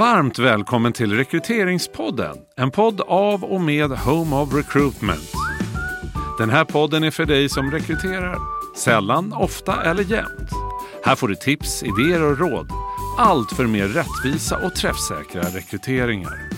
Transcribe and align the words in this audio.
Varmt 0.00 0.38
välkommen 0.38 0.92
till 0.92 1.16
Rekryteringspodden. 1.16 2.36
En 2.56 2.70
podd 2.70 3.00
av 3.00 3.44
och 3.44 3.60
med 3.60 3.90
Home 3.90 4.36
of 4.36 4.54
Recruitment. 4.54 5.32
Den 6.38 6.50
här 6.50 6.64
podden 6.64 7.04
är 7.04 7.10
för 7.10 7.24
dig 7.24 7.48
som 7.48 7.70
rekryterar. 7.70 8.38
Sällan, 8.76 9.32
ofta 9.32 9.82
eller 9.82 10.02
jämt. 10.02 10.50
Här 11.04 11.16
får 11.16 11.28
du 11.28 11.34
tips, 11.34 11.82
idéer 11.82 12.22
och 12.22 12.38
råd. 12.38 12.70
Allt 13.18 13.52
för 13.52 13.66
mer 13.66 13.88
rättvisa 13.88 14.66
och 14.66 14.74
träffsäkra 14.74 15.42
rekryteringar. 15.42 16.48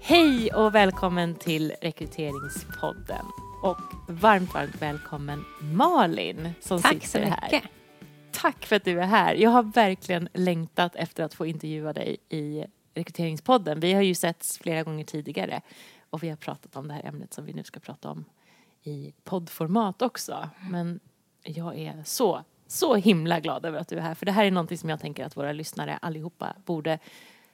Hej 0.00 0.52
och 0.52 0.74
välkommen 0.74 1.34
till 1.34 1.72
Rekryteringspodden. 1.82 3.24
Och 3.62 3.78
varmt, 4.08 4.54
varmt 4.54 4.82
välkommen 4.82 5.44
Malin 5.60 6.50
som 6.60 6.82
Tack 6.82 6.92
sitter 6.92 7.08
så 7.08 7.18
här. 7.18 7.52
mycket. 7.52 7.70
Tack 8.32 8.66
för 8.66 8.76
att 8.76 8.84
du 8.84 9.00
är 9.00 9.06
här. 9.06 9.34
Jag 9.34 9.50
har 9.50 9.62
verkligen 9.62 10.28
längtat 10.34 10.96
efter 10.96 11.24
att 11.24 11.34
få 11.34 11.46
intervjua 11.46 11.92
dig 11.92 12.16
i 12.28 12.64
Rekryteringspodden. 12.94 13.80
Vi 13.80 13.92
har 13.92 14.02
ju 14.02 14.14
setts 14.14 14.58
flera 14.58 14.82
gånger 14.82 15.04
tidigare 15.04 15.60
och 16.10 16.22
vi 16.22 16.28
har 16.28 16.36
pratat 16.36 16.76
om 16.76 16.88
det 16.88 16.94
här 16.94 17.06
ämnet 17.06 17.34
som 17.34 17.44
vi 17.44 17.52
nu 17.52 17.64
ska 17.64 17.80
prata 17.80 18.10
om 18.10 18.24
i 18.82 19.12
poddformat 19.24 20.02
också. 20.02 20.48
Men 20.70 21.00
jag 21.42 21.78
är 21.78 22.02
så, 22.04 22.44
så 22.66 22.94
himla 22.94 23.40
glad 23.40 23.64
över 23.64 23.78
att 23.78 23.88
du 23.88 23.96
är 23.96 24.00
här 24.00 24.14
för 24.14 24.26
det 24.26 24.32
här 24.32 24.44
är 24.44 24.50
någonting 24.50 24.78
som 24.78 24.90
jag 24.90 25.00
tänker 25.00 25.24
att 25.24 25.36
våra 25.36 25.52
lyssnare 25.52 25.98
allihopa 26.02 26.56
borde 26.64 26.98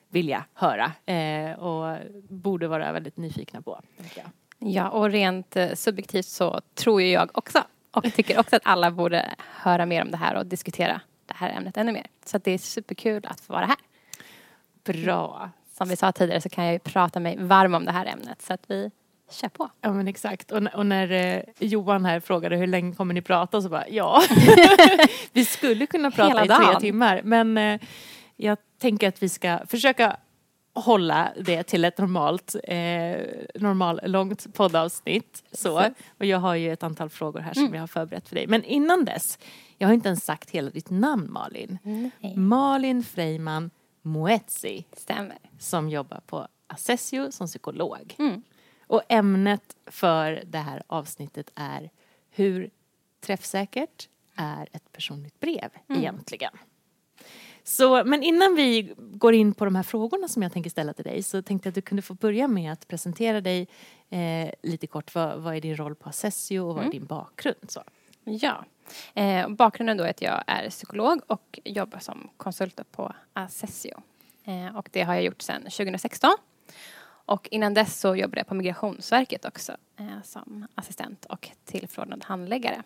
vilja 0.09 0.45
höra 0.55 0.93
eh, 1.15 1.59
och 1.59 1.99
borde 2.29 2.69
vara 2.69 2.93
väldigt 2.93 3.17
nyfikna 3.17 3.63
på. 3.63 3.81
jag. 4.17 4.31
Ja, 4.71 4.91
och 4.91 5.11
rent 5.11 5.57
eh, 5.57 5.75
subjektivt 5.75 6.27
så 6.27 6.61
tror 6.75 7.03
ju 7.03 7.11
jag 7.11 7.31
också 7.35 7.63
och 7.95 8.15
tycker 8.15 8.39
också 8.39 8.57
att 8.57 8.63
alla 8.65 8.91
borde 8.91 9.35
höra 9.39 9.87
mer 9.87 10.03
om 10.03 10.11
det 10.11 10.17
här 10.17 10.35
och 10.35 10.47
diskutera 10.47 11.01
det 11.27 11.35
här 11.37 11.51
ämnet 11.51 11.77
ännu 11.77 11.93
mer. 11.93 12.07
Så 12.25 12.39
det 12.39 12.51
är 12.51 12.59
superkul 12.59 13.27
att 13.27 13.41
få 13.41 13.53
vara 13.53 13.67
här. 13.67 13.77
Bra. 14.85 15.51
Som 15.79 15.89
vi 15.89 15.97
sa 15.97 16.13
tidigare 16.13 16.41
så 16.41 16.49
kan 16.49 16.65
jag 16.65 16.73
ju 16.73 16.79
prata 16.79 17.21
mig 17.21 17.37
varm 17.39 17.75
om 17.75 17.85
det 17.85 17.93
här 17.93 18.07
ämnet 18.07 18.43
så 18.43 18.53
att 18.53 18.65
vi 18.67 18.91
kör 19.31 19.49
på. 19.49 19.71
Ja 19.81 19.93
men 19.93 20.09
exakt. 20.09 20.51
Och, 20.51 20.63
och 20.75 20.87
när 20.87 21.11
eh, 21.13 21.43
Johan 21.59 22.05
här 22.05 22.21
frågade 22.21 22.57
hur 22.57 22.67
länge 22.67 22.95
kommer 22.95 23.15
ni 23.15 23.23
prata 23.23 23.63
så 23.63 23.69
bara 23.69 23.89
ja. 23.89 24.23
vi 25.33 25.45
skulle 25.45 25.87
kunna 25.87 26.11
prata 26.11 26.29
Hela 26.29 26.45
i 26.45 26.49
tre 26.49 26.67
dagen. 26.67 26.81
timmar 26.81 27.21
men 27.25 27.59
eh, 27.59 27.81
jag 28.37 28.59
tänker 28.81 29.09
att 29.09 29.23
vi 29.23 29.29
ska 29.29 29.59
försöka 29.67 30.17
hålla 30.75 31.33
det 31.41 31.63
till 31.63 31.85
ett 31.85 31.99
normalt, 31.99 32.55
eh, 32.65 33.19
normal, 33.55 34.01
långt 34.05 34.55
poddavsnitt. 34.55 35.45
Så. 35.53 35.91
Och 36.19 36.25
jag 36.25 36.39
har 36.39 36.55
ju 36.55 36.73
ett 36.73 36.83
antal 36.83 37.11
frågor 37.11 37.41
här 37.41 37.55
som 37.55 37.75
jag 37.75 37.83
har 37.83 37.87
förberett 37.87 38.29
för 38.29 38.35
dig. 38.35 38.47
Men 38.47 38.65
innan 38.65 39.05
dess, 39.05 39.39
jag 39.79 39.89
har 39.89 39.95
inte 39.95 40.09
ens 40.09 40.25
sagt 40.25 40.51
hela 40.51 40.71
ditt 40.71 40.91
namn 40.91 41.33
Malin. 41.33 41.79
Nej. 41.83 42.37
Malin 42.37 43.03
Freiman 43.03 43.71
Moetzi 44.03 44.85
Stämmer. 44.93 45.39
som 45.59 45.89
jobbar 45.89 46.21
på 46.27 46.49
Assessio 46.67 47.33
som 47.33 47.47
psykolog. 47.47 48.15
Mm. 48.19 48.43
Och 48.87 49.03
ämnet 49.09 49.77
för 49.87 50.43
det 50.47 50.59
här 50.59 50.83
avsnittet 50.87 51.51
är 51.55 51.91
hur 52.31 52.71
träffsäkert 53.21 54.09
är 54.37 54.69
ett 54.73 54.93
personligt 54.93 55.41
brev 55.41 55.71
egentligen? 55.89 56.53
Så, 57.65 58.05
men 58.05 58.23
innan 58.23 58.55
vi 58.55 58.95
går 58.97 59.35
in 59.35 59.55
på 59.55 59.65
de 59.65 59.77
här 59.77 59.83
frågorna 59.83 60.29
som 60.29 60.43
jag 60.43 60.53
tänker 60.53 60.71
ställa 60.71 60.93
till 60.93 61.05
dig 61.05 61.23
så 61.23 61.43
tänkte 61.43 61.67
jag 61.67 61.71
att 61.71 61.75
du 61.75 61.81
kunde 61.83 62.03
få 62.03 62.15
börja 62.15 62.49
med 62.49 62.73
att 62.73 62.89
presentera 62.89 63.41
dig 63.41 63.69
eh, 64.11 64.51
lite 64.63 64.87
kort. 64.87 65.15
Vad, 65.15 65.41
vad 65.41 65.57
är 65.57 65.61
din 65.61 65.77
roll 65.77 65.95
på 65.95 66.09
Assessio 66.09 66.61
och 66.61 66.75
vad 66.75 66.87
är 66.87 66.91
din 66.91 67.05
bakgrund? 67.05 67.71
Så. 67.71 67.83
Ja. 68.25 68.65
Eh, 69.15 69.49
bakgrunden 69.49 69.97
då 69.97 70.05
är 70.05 70.11
att 70.11 70.23
jag 70.23 70.45
är 70.47 70.71
psykolog 70.71 71.21
och 71.27 71.61
jobbar 71.65 71.99
som 71.99 72.29
konsult 72.37 72.81
på 72.93 73.15
Assessio. 73.33 74.03
Eh, 74.45 74.77
och 74.77 74.89
det 74.93 75.03
har 75.03 75.15
jag 75.15 75.25
gjort 75.25 75.43
sedan 75.43 75.63
2016. 75.63 76.31
Och 77.27 77.49
innan 77.51 77.75
dess 77.75 78.01
så 78.01 78.17
jobbade 78.17 78.41
jag 78.41 78.47
på 78.47 78.55
Migrationsverket 78.55 79.45
också 79.45 79.73
eh, 79.97 80.23
som 80.25 80.67
assistent 80.75 81.25
och 81.25 81.51
tillförordnad 81.65 82.25
handläggare. 82.25 82.83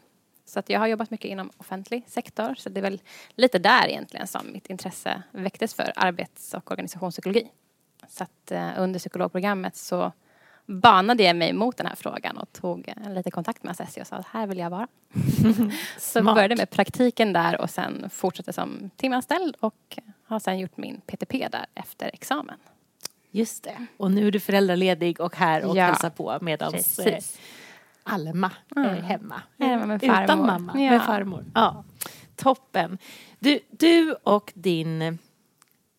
Så 0.49 0.59
att 0.59 0.71
jag 0.71 0.81
har 0.81 0.87
jobbat 0.87 1.11
mycket 1.11 1.31
inom 1.31 1.51
offentlig 1.57 2.05
sektor 2.07 2.55
så 2.59 2.69
det 2.69 2.81
är 2.81 2.83
väl 2.83 3.01
lite 3.35 3.59
där 3.59 3.89
egentligen 3.89 4.27
som 4.27 4.53
mitt 4.53 4.67
intresse 4.67 5.23
väcktes 5.33 5.75
för 5.75 5.93
arbets 5.97 6.55
och 6.55 6.71
organisationspsykologi. 6.71 7.51
Så 8.09 8.25
att 8.25 8.51
eh, 8.51 8.71
under 8.77 8.99
psykologprogrammet 8.99 9.77
så 9.77 10.13
banade 10.67 11.23
jag 11.23 11.37
mig 11.37 11.53
mot 11.53 11.77
den 11.77 11.87
här 11.87 11.95
frågan 11.95 12.37
och 12.37 12.53
tog 12.53 12.89
eh, 12.89 13.13
lite 13.13 13.31
kontakt 13.31 13.63
med 13.63 13.71
Assessio 13.71 14.01
och 14.01 14.07
sa 14.07 14.17
att 14.17 14.27
här 14.27 14.47
vill 14.47 14.59
jag 14.59 14.71
vara. 14.71 14.89
så 15.99 16.23
började 16.23 16.57
med 16.57 16.71
praktiken 16.71 17.33
där 17.33 17.61
och 17.61 17.71
sen 17.71 18.11
fortsatte 18.11 18.53
som 18.53 18.91
timanställd 18.97 19.57
och 19.61 19.99
har 20.25 20.39
sen 20.39 20.59
gjort 20.59 20.77
min 20.77 21.01
PTP 21.07 21.49
där 21.53 21.67
efter 21.75 22.11
examen. 22.13 22.57
Just 23.31 23.65
det. 23.65 23.87
Och 23.97 24.11
nu 24.11 24.27
är 24.27 24.31
du 24.31 24.41
föräldraledig 24.41 25.21
och 25.21 25.37
här 25.37 25.65
och 25.65 25.77
Ja, 25.77 25.85
hälsar 25.85 26.11
på 26.11 26.39
medan 26.41 26.69
eh, 26.69 26.73
Precis. 26.73 27.39
Alma 28.09 28.51
är 28.77 28.81
Mm. 28.89 29.03
hemma. 29.05 29.43
Hemma 29.59 29.87
med 29.87 30.05
Utan 30.05 30.47
mamma, 30.47 30.73
Ja. 30.81 30.91
med 30.91 31.03
farmor. 31.03 31.45
Ja. 31.55 31.85
Toppen. 32.37 32.99
Du, 33.39 33.61
du 33.71 34.13
och 34.23 34.53
din 34.55 35.19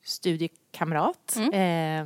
studiekamrat, 0.03 1.37
eh, 1.53 2.05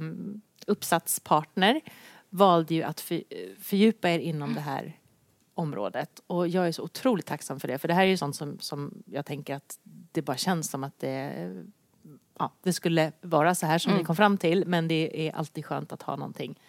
uppsatspartner, 0.67 1.81
valde 2.29 2.73
ju 2.73 2.83
att 2.83 2.99
för, 3.01 3.23
fördjupa 3.61 4.09
er 4.09 4.19
inom 4.19 4.53
det 4.53 4.61
här 4.61 4.97
området. 5.53 6.21
Och 6.27 6.47
jag 6.47 6.67
är 6.67 6.71
så 6.71 6.83
otroligt 6.83 7.25
tacksam 7.25 7.59
för 7.59 7.67
det. 7.67 7.77
För 7.77 7.87
det 7.87 7.93
här 7.93 8.03
är 8.03 8.07
ju 8.07 8.17
sånt 8.17 8.35
som, 8.35 8.59
som 8.59 9.03
jag 9.05 9.25
tänker 9.25 9.55
att 9.55 9.79
det 9.83 10.21
bara 10.21 10.37
känns 10.37 10.69
som 10.69 10.83
att 10.83 10.99
det, 10.99 11.33
ja, 12.39 12.51
det 12.63 12.73
skulle 12.73 13.11
vara 13.21 13.55
så 13.55 13.65
här 13.65 13.77
som 13.77 13.93
ni 13.93 14.03
kom 14.03 14.15
fram 14.15 14.37
till. 14.37 14.63
Men 14.67 14.87
det 14.87 15.27
är 15.27 15.35
alltid 15.35 15.65
skönt 15.65 15.91
att 15.91 16.01
ha 16.01 16.15
någonting 16.15 16.59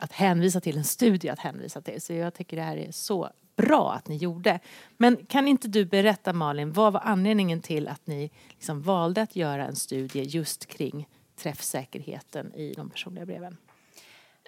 att 0.00 0.12
hänvisa 0.12 0.60
till, 0.60 0.78
en 0.78 0.84
studie 0.84 1.28
att 1.28 1.38
hänvisa 1.38 1.80
till. 1.80 2.00
Så 2.00 2.12
jag 2.12 2.34
tycker 2.34 2.56
det 2.56 2.62
här 2.62 2.76
är 2.76 2.92
så 2.92 3.30
bra 3.56 3.92
att 3.92 4.08
ni 4.08 4.16
gjorde. 4.16 4.60
Men 4.96 5.26
kan 5.26 5.48
inte 5.48 5.68
du 5.68 5.84
berätta 5.84 6.32
Malin, 6.32 6.72
vad 6.72 6.92
var 6.92 7.00
anledningen 7.00 7.62
till 7.62 7.88
att 7.88 8.06
ni 8.06 8.30
liksom 8.50 8.82
valde 8.82 9.22
att 9.22 9.36
göra 9.36 9.66
en 9.66 9.76
studie 9.76 10.22
just 10.22 10.66
kring 10.66 11.08
träffsäkerheten 11.36 12.54
i 12.54 12.72
de 12.76 12.90
personliga 12.90 13.26
breven? 13.26 13.56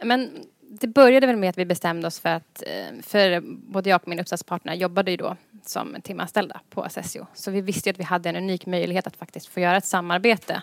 Men 0.04 0.46
det 0.60 0.86
började 0.86 1.26
väl 1.26 1.36
med 1.36 1.48
att 1.50 1.58
vi 1.58 1.64
bestämde 1.64 2.06
oss 2.06 2.20
för 2.20 2.28
att, 2.28 2.62
eh, 2.66 3.02
för 3.02 3.40
både 3.44 3.90
jag 3.90 4.02
och 4.02 4.08
min 4.08 4.20
uppsatspartner 4.20 4.74
jobbade 4.74 5.10
ju 5.10 5.16
då 5.16 5.36
som 5.62 5.96
timanställda 6.02 6.60
på 6.70 6.82
Assessio. 6.82 7.26
Så 7.34 7.50
vi 7.50 7.60
visste 7.60 7.88
ju 7.88 7.90
att 7.92 8.00
vi 8.00 8.04
hade 8.04 8.28
en 8.28 8.36
unik 8.36 8.66
möjlighet 8.66 9.06
att 9.06 9.16
faktiskt 9.16 9.46
få 9.46 9.60
göra 9.60 9.76
ett 9.76 9.84
samarbete 9.84 10.62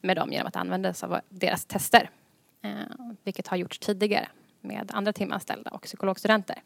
med 0.00 0.16
dem 0.16 0.32
genom 0.32 0.46
att 0.46 0.56
använda 0.56 0.90
oss 0.90 1.04
av 1.04 1.20
deras 1.28 1.64
tester. 1.64 2.10
Eh, 2.62 2.70
Vilket 3.24 3.46
har 3.46 3.56
gjorts 3.56 3.78
tidigare 3.78 4.28
med 4.60 4.90
andra 4.94 5.12
timanställda 5.12 5.70
och 5.70 5.82
psykologstudenter. 5.82 6.62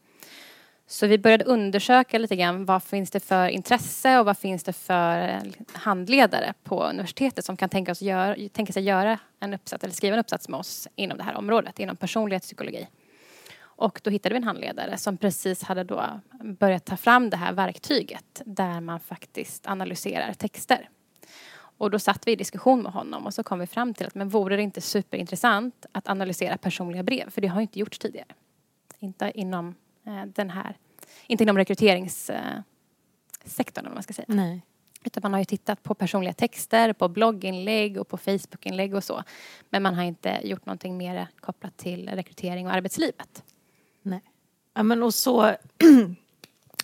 Så 0.87 1.07
vi 1.07 1.19
började 1.19 1.45
undersöka 1.45 2.19
lite 2.19 2.37
grann 2.37 2.65
vad 2.65 2.83
finns 2.83 3.11
det 3.11 3.21
för 3.21 3.49
intresse 3.49 4.19
och 4.19 4.27
vad 4.27 4.39
finns 4.39 4.65
det 4.65 4.73
för 4.73 5.29
eh, 5.29 5.43
handledare 5.73 6.55
på 6.63 6.85
universitetet 6.85 7.45
som 7.45 7.57
kan 7.57 7.69
tänka, 7.69 7.93
oss 7.93 8.03
gör, 8.03 8.49
tänka 8.49 8.73
sig 8.73 8.83
göra 8.83 9.19
en 9.41 9.55
uppsats 9.55 9.85
eller 9.85 9.95
skriva 9.95 10.15
en 10.15 10.21
uppsats 10.21 10.49
med 10.49 10.61
oss 10.61 10.89
inom 10.95 11.19
det 11.19 11.25
här 11.25 11.37
området, 11.37 11.79
inom 11.79 11.97
personlighetspsykologi. 11.97 12.89
Och 13.77 14.01
då 14.05 14.11
hittade 14.11 14.33
vi 14.33 14.37
en 14.37 14.45
handledare 14.45 14.99
som 14.99 15.17
precis 15.17 15.63
hade 15.63 15.85
då 15.85 16.21
börjat 16.43 16.85
ta 16.85 16.97
fram 16.97 17.31
det 17.31 17.37
här 17.37 17.53
verktyget 17.53 18.43
där 18.45 18.81
man 18.81 19.01
faktiskt 19.01 19.67
analyserar 19.67 20.33
texter. 20.33 20.89
Och 21.79 21.91
då 21.91 21.99
satt 21.99 22.27
vi 22.27 22.33
i 22.33 22.37
diskussion 22.37 22.83
med 22.83 22.93
honom 22.93 23.27
och 23.27 23.35
så 23.35 23.43
kom 23.43 23.59
vi 23.59 23.67
fram 23.67 23.95
till 23.95 24.07
att 24.07 24.15
men 24.15 24.29
vore 24.29 24.57
det 24.57 24.63
inte 24.63 24.81
superintressant 24.81 25.87
att 25.93 26.09
analysera 26.09 26.59
personliga 26.59 27.03
brev? 27.03 27.31
För 27.31 27.41
det 27.41 27.49
har 27.49 27.61
inte 27.61 27.79
gjorts 27.79 27.99
tidigare. 27.99 28.29
Inte 28.99 29.33
inom 29.35 29.75
eh, 30.07 30.25
den 30.25 30.51
här, 30.51 30.77
inte 31.27 31.45
inom 31.45 31.59
rekryteringssektorn 31.59 33.85
eh, 33.85 33.87
om 33.87 33.95
man 33.95 34.03
ska 34.03 34.13
säga. 34.13 34.27
Nej. 34.29 34.63
Utan 35.05 35.21
man 35.23 35.33
har 35.33 35.39
ju 35.39 35.45
tittat 35.45 35.83
på 35.83 35.95
personliga 35.95 36.33
texter, 36.33 36.93
på 36.93 37.09
blogginlägg 37.09 38.01
och 38.01 38.09
på 38.09 38.19
Facebookinlägg 38.19 38.95
och 38.95 39.05
så. 39.05 39.23
Men 39.71 39.83
man 39.83 39.95
har 39.95 40.03
inte 40.03 40.41
gjort 40.45 40.67
någonting 40.67 40.97
mer 40.97 41.29
kopplat 41.41 41.77
till 41.77 42.09
rekrytering 42.09 42.67
och 42.67 42.73
arbetslivet. 42.73 43.45
Nej. 44.03 44.23
Ja, 44.75 44.83
men 44.83 45.03
och 45.03 45.15
så, 45.15 45.57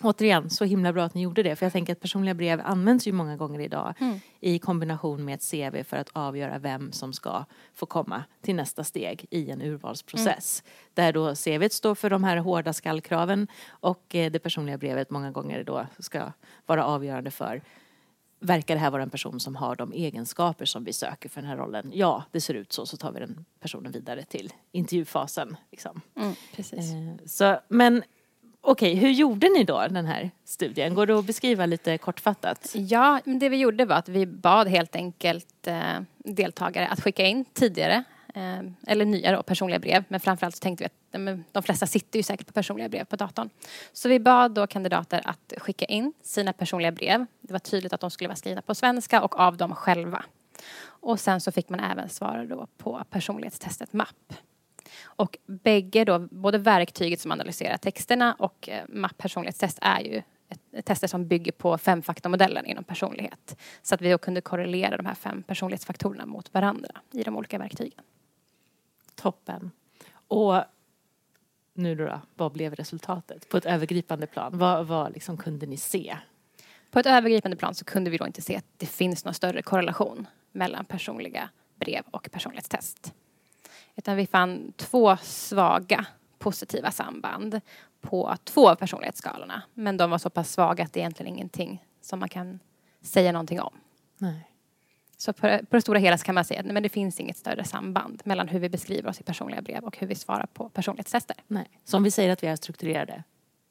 återigen, 0.03 0.49
så 0.49 0.65
himla 0.65 0.93
bra 0.93 1.03
att 1.03 1.13
ni 1.13 1.21
gjorde 1.21 1.43
det. 1.43 1.55
För 1.55 1.65
jag 1.65 1.73
tänker 1.73 1.93
att 1.93 1.99
personliga 1.99 2.33
brev 2.33 2.61
används 2.63 3.07
ju 3.07 3.11
många 3.11 3.37
gånger 3.37 3.59
idag 3.59 3.93
i 4.39 4.59
kombination 4.59 5.25
med 5.25 5.35
ett 5.35 5.51
CV 5.51 5.83
för 5.83 5.97
att 5.97 6.09
avgöra 6.13 6.59
vem 6.59 6.91
som 6.91 7.13
ska 7.13 7.45
få 7.73 7.85
komma 7.85 8.23
till 8.41 8.55
nästa 8.55 8.83
steg 8.83 9.25
i 9.29 9.49
en 9.51 9.61
urvalsprocess. 9.61 10.63
Där 10.93 11.13
då 11.13 11.35
CVt 11.35 11.73
står 11.73 11.95
för 11.95 12.09
de 12.09 12.23
här 12.23 12.37
hårda 12.37 12.73
skallkraven 12.73 13.47
och 13.69 14.15
eh, 14.15 14.31
det 14.31 14.39
personliga 14.39 14.77
brevet 14.77 15.09
många 15.09 15.31
gånger 15.31 15.63
då 15.63 15.87
ska 15.99 16.31
vara 16.65 16.85
avgörande 16.85 17.31
för 17.31 17.61
Verkar 18.43 18.75
det 18.75 18.79
här 18.81 18.91
vara 18.91 19.03
en 19.03 19.09
person 19.09 19.39
som 19.39 19.55
har 19.55 19.75
de 19.75 19.93
egenskaper 19.93 20.65
som 20.65 20.83
vi 20.83 20.93
söker 20.93 21.29
för 21.29 21.41
den 21.41 21.49
här 21.49 21.57
rollen? 21.57 21.91
Ja, 21.93 22.23
det 22.31 22.41
ser 22.41 22.53
ut 22.53 22.73
så. 22.73 22.85
Så 22.85 22.97
tar 22.97 23.11
vi 23.11 23.19
den 23.19 23.45
personen 23.59 23.91
vidare 23.91 24.23
till 24.23 24.53
intervjufasen. 24.71 25.57
Liksom. 25.71 26.01
Precis. 26.55 26.79
Eh, 26.93 27.25
Så, 27.25 27.59
men 27.67 28.03
Okej, 28.63 28.95
hur 28.95 29.09
gjorde 29.09 29.49
ni 29.49 29.63
då 29.63 29.87
den 29.87 30.05
här 30.05 30.31
studien? 30.45 30.95
Går 30.95 31.05
det 31.05 31.19
att 31.19 31.25
beskriva 31.25 31.65
lite 31.65 31.97
kortfattat? 31.97 32.71
Ja, 32.73 33.19
men 33.25 33.39
det 33.39 33.49
vi 33.49 33.57
gjorde 33.57 33.85
var 33.85 33.95
att 33.95 34.09
vi 34.09 34.25
bad 34.25 34.67
helt 34.67 34.95
enkelt 34.95 35.67
eh, 35.67 35.99
deltagare 36.17 36.87
att 36.87 37.01
skicka 37.01 37.25
in 37.25 37.45
tidigare 37.45 38.03
eh, 38.35 38.59
eller 38.87 39.05
nya 39.05 39.35
då, 39.35 39.43
personliga 39.43 39.79
brev. 39.79 40.03
Men 40.07 40.19
framförallt 40.19 40.55
så 40.55 40.59
tänkte 40.59 40.83
vi 40.83 40.85
att 40.85 41.21
men, 41.21 41.43
de 41.51 41.63
flesta 41.63 41.87
sitter 41.87 42.19
ju 42.19 42.23
säkert 42.23 42.47
på 42.47 42.53
personliga 42.53 42.89
brev 42.89 43.05
på 43.05 43.15
datorn. 43.15 43.49
Så 43.93 44.09
vi 44.09 44.19
bad 44.19 44.51
då 44.51 44.67
kandidater 44.67 45.21
att 45.25 45.53
skicka 45.57 45.85
in 45.85 46.13
sina 46.21 46.53
personliga 46.53 46.91
brev. 46.91 47.25
Det 47.41 47.53
var 47.53 47.59
tydligt 47.59 47.93
att 47.93 48.01
de 48.01 48.11
skulle 48.11 48.27
vara 48.27 48.35
skrivna 48.35 48.61
på 48.61 48.75
svenska 48.75 49.21
och 49.21 49.39
av 49.39 49.57
dem 49.57 49.75
själva. 49.75 50.25
Och 50.83 51.19
sen 51.19 51.41
så 51.41 51.51
fick 51.51 51.69
man 51.69 51.79
även 51.79 52.09
svara 52.09 52.45
då 52.45 52.67
på 52.77 53.03
personlighetstestet 53.09 53.93
MAP. 53.93 54.33
Och 55.03 55.37
bägge 55.45 56.05
då, 56.05 56.19
både 56.19 56.57
verktyget 56.57 57.19
som 57.19 57.31
analyserar 57.31 57.77
texterna 57.77 58.35
och 58.39 58.69
eh, 58.69 58.83
MAP 58.89 59.17
personlighetstest 59.17 59.79
är 59.81 59.99
ju 59.99 60.21
ett, 60.49 60.85
tester 60.85 61.07
som 61.07 61.27
bygger 61.27 61.51
på 61.51 61.77
femfaktormodellen 61.77 62.65
inom 62.65 62.83
personlighet. 62.83 63.57
Så 63.81 63.95
att 63.95 64.01
vi 64.01 64.11
då 64.11 64.17
kunde 64.17 64.41
korrelera 64.41 64.97
de 64.97 65.05
här 65.05 65.15
fem 65.15 65.43
personlighetsfaktorerna 65.43 66.25
mot 66.25 66.53
varandra 66.53 66.91
i 67.11 67.23
de 67.23 67.37
olika 67.37 67.57
verktygen. 67.57 68.01
Toppen. 69.15 69.71
Och 70.27 70.63
nu 71.73 71.95
då 71.95 72.21
vad 72.35 72.51
blev 72.51 72.75
resultatet 72.75 73.49
på 73.49 73.57
ett 73.57 73.65
övergripande 73.65 74.27
plan? 74.27 74.57
Vad, 74.57 74.87
vad 74.87 75.13
liksom 75.13 75.37
kunde 75.37 75.65
ni 75.65 75.77
se? 75.77 76.17
På 76.91 76.99
ett 76.99 77.05
övergripande 77.05 77.57
plan 77.57 77.75
så 77.75 77.85
kunde 77.85 78.09
vi 78.09 78.17
då 78.17 78.27
inte 78.27 78.41
se 78.41 78.55
att 78.55 78.65
det 78.77 78.85
finns 78.85 79.25
någon 79.25 79.33
större 79.33 79.61
korrelation 79.61 80.27
mellan 80.51 80.85
personliga 80.85 81.49
brev 81.75 82.03
och 82.11 82.29
personlighetstest. 82.31 83.13
Utan 84.01 84.17
vi 84.17 84.27
fann 84.27 84.73
två 84.75 85.17
svaga 85.17 86.05
positiva 86.39 86.91
samband 86.91 87.61
på 88.01 88.35
två 88.43 88.69
av 88.69 88.75
personlighetsskalorna. 88.75 89.61
Men 89.73 89.97
de 89.97 90.09
var 90.09 90.17
så 90.17 90.29
pass 90.29 90.51
svaga 90.51 90.83
att 90.83 90.93
det 90.93 90.99
är 90.99 91.01
egentligen 91.01 91.33
ingenting 91.33 91.85
som 92.01 92.19
man 92.19 92.29
kan 92.29 92.59
säga 93.01 93.31
någonting 93.31 93.61
om. 93.61 93.73
Nej. 94.17 94.51
Så 95.17 95.33
på, 95.33 95.41
på 95.41 95.75
det 95.75 95.81
stora 95.81 95.99
hela 95.99 96.17
kan 96.17 96.35
man 96.35 96.45
säga 96.45 96.59
att 96.59 96.65
nej, 96.65 96.73
men 96.73 96.83
det 96.83 96.89
finns 96.89 97.19
inget 97.19 97.37
större 97.37 97.63
samband 97.63 98.21
mellan 98.25 98.47
hur 98.47 98.59
vi 98.59 98.69
beskriver 98.69 99.09
oss 99.09 99.19
i 99.21 99.23
personliga 99.23 99.61
brev 99.61 99.83
och 99.83 99.97
hur 99.97 100.07
vi 100.07 100.15
svarar 100.15 100.45
på 100.45 100.69
personlighetstester. 100.69 101.35
Nej. 101.47 101.69
Så 101.83 101.97
om 101.97 102.03
vi 102.03 102.11
säger 102.11 102.33
att 102.33 102.43
vi 102.43 102.47
är 102.47 102.55
strukturerade 102.55 103.23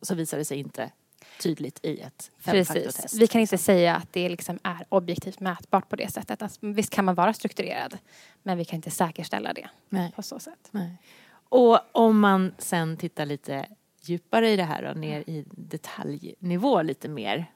så 0.03 0.15
visar 0.15 0.39
det 0.39 0.45
sig 0.45 0.59
inte 0.59 0.91
tydligt 1.41 1.81
i 1.83 2.01
ett 2.01 2.31
femfaktortest. 2.39 3.21
Vi 3.21 3.27
kan 3.27 3.41
inte 3.41 3.59
säga 3.59 3.97
att 3.97 4.13
det 4.13 4.29
liksom 4.29 4.59
är 4.63 4.85
objektivt 4.89 5.41
mätbart 5.41 5.89
på 5.89 5.97
det 5.97 6.13
sättet. 6.13 6.43
Alltså, 6.43 6.59
visst 6.63 6.93
kan 6.93 7.05
man 7.05 7.15
vara 7.15 7.33
strukturerad 7.33 7.99
men 8.43 8.59
vi 8.59 8.65
kan 8.65 8.77
inte 8.77 8.91
säkerställa 8.91 9.53
det 9.53 9.69
Nej. 9.89 10.13
på 10.17 10.23
så 10.23 10.39
sätt. 10.39 10.69
Nej. 10.71 10.97
Och 11.33 11.79
om 11.93 12.21
man 12.21 12.55
sen 12.59 12.97
tittar 12.97 13.27
lite 13.27 13.67
djupare 14.03 14.51
i 14.51 14.57
det 14.57 14.65
här 14.65 14.85
och 14.85 14.97
ner 14.97 15.21
i 15.21 15.45
detaljnivå 15.51 16.83
lite 16.83 17.09
mer. 17.09 17.47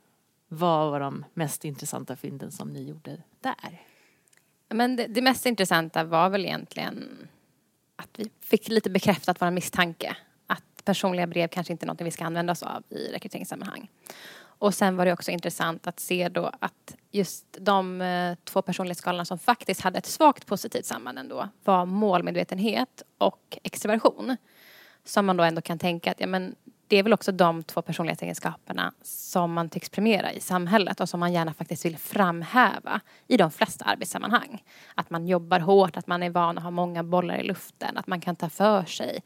Vad 0.49 0.91
var 0.91 1.01
de 1.01 1.25
mest 1.35 1.65
intressanta 1.65 2.17
fynden 2.17 2.53
som 2.53 2.69
ni 2.69 2.83
gjorde 2.89 3.23
där? 3.41 3.83
Men 4.69 4.97
det, 4.97 5.07
det 5.07 5.23
mest 5.23 5.47
intressanta 5.47 6.05
var 6.05 6.31
väl 6.31 6.45
egentligen 6.45 7.29
att 7.97 8.09
vi 8.17 8.31
fick 8.41 8.69
lite 8.69 8.91
bekräftat 8.91 9.41
vår 9.41 9.51
misstanke 9.51 10.17
personliga 10.85 11.27
brev 11.27 11.49
kanske 11.49 11.73
inte 11.73 11.85
är 11.85 11.87
något 11.87 12.01
vi 12.01 12.11
ska 12.11 12.25
använda 12.25 12.53
oss 12.53 12.63
av 12.63 12.83
i 12.91 13.13
rekryteringssammanhang. 13.13 13.89
Och 14.59 14.75
sen 14.75 14.97
var 14.97 15.07
det 15.07 15.13
också 15.13 15.31
intressant 15.31 15.87
att 15.87 16.01
se 16.01 16.29
då 16.29 16.51
att 16.61 16.97
just 17.11 17.47
de 17.61 18.01
eh, 18.01 18.35
två 18.45 18.63
personlighetsskalorna 18.63 19.25
som 19.25 19.39
faktiskt 19.39 19.81
hade 19.81 19.99
ett 19.99 20.07
svagt 20.07 20.47
positivt 20.47 20.87
samband 20.87 21.19
ändå 21.19 21.49
var 21.65 21.87
målmedvetenhet 21.87 23.03
och 23.19 23.59
extroversion. 23.63 24.37
Som 25.05 25.27
man 25.27 25.37
då 25.37 25.45
ändå 25.45 25.61
kan 25.61 25.79
tänka 25.79 26.11
att 26.11 26.21
ja, 26.21 26.27
men 26.27 26.55
det 26.87 26.97
är 26.97 27.03
väl 27.03 27.13
också 27.13 27.33
de 27.33 27.63
två 27.63 27.83
personlighetsegenskaperna 27.83 28.93
som 29.03 29.53
man 29.53 29.69
tycks 29.69 29.91
premiera 29.91 30.33
i 30.33 30.41
samhället 30.41 31.01
och 31.01 31.09
som 31.09 31.21
man 31.21 31.33
gärna 31.33 31.55
faktiskt 31.55 31.85
vill 31.85 31.99
framhäva 31.99 33.01
i 33.27 33.37
de 33.37 33.51
flesta 33.51 33.85
arbetssammanhang. 33.85 34.65
Att 34.95 35.11
man 35.11 35.27
jobbar 35.27 35.61
hårt, 35.61 35.97
att 35.97 36.07
man 36.07 36.23
är 36.23 36.31
van 36.31 36.59
att 36.59 36.65
ha 36.65 36.71
många 36.71 37.05
bollar 37.05 37.37
i 37.37 37.43
luften, 37.43 37.97
att 37.97 38.07
man 38.07 38.21
kan 38.21 38.37
ta 38.37 38.49
för 38.49 38.85
sig. 38.85 39.23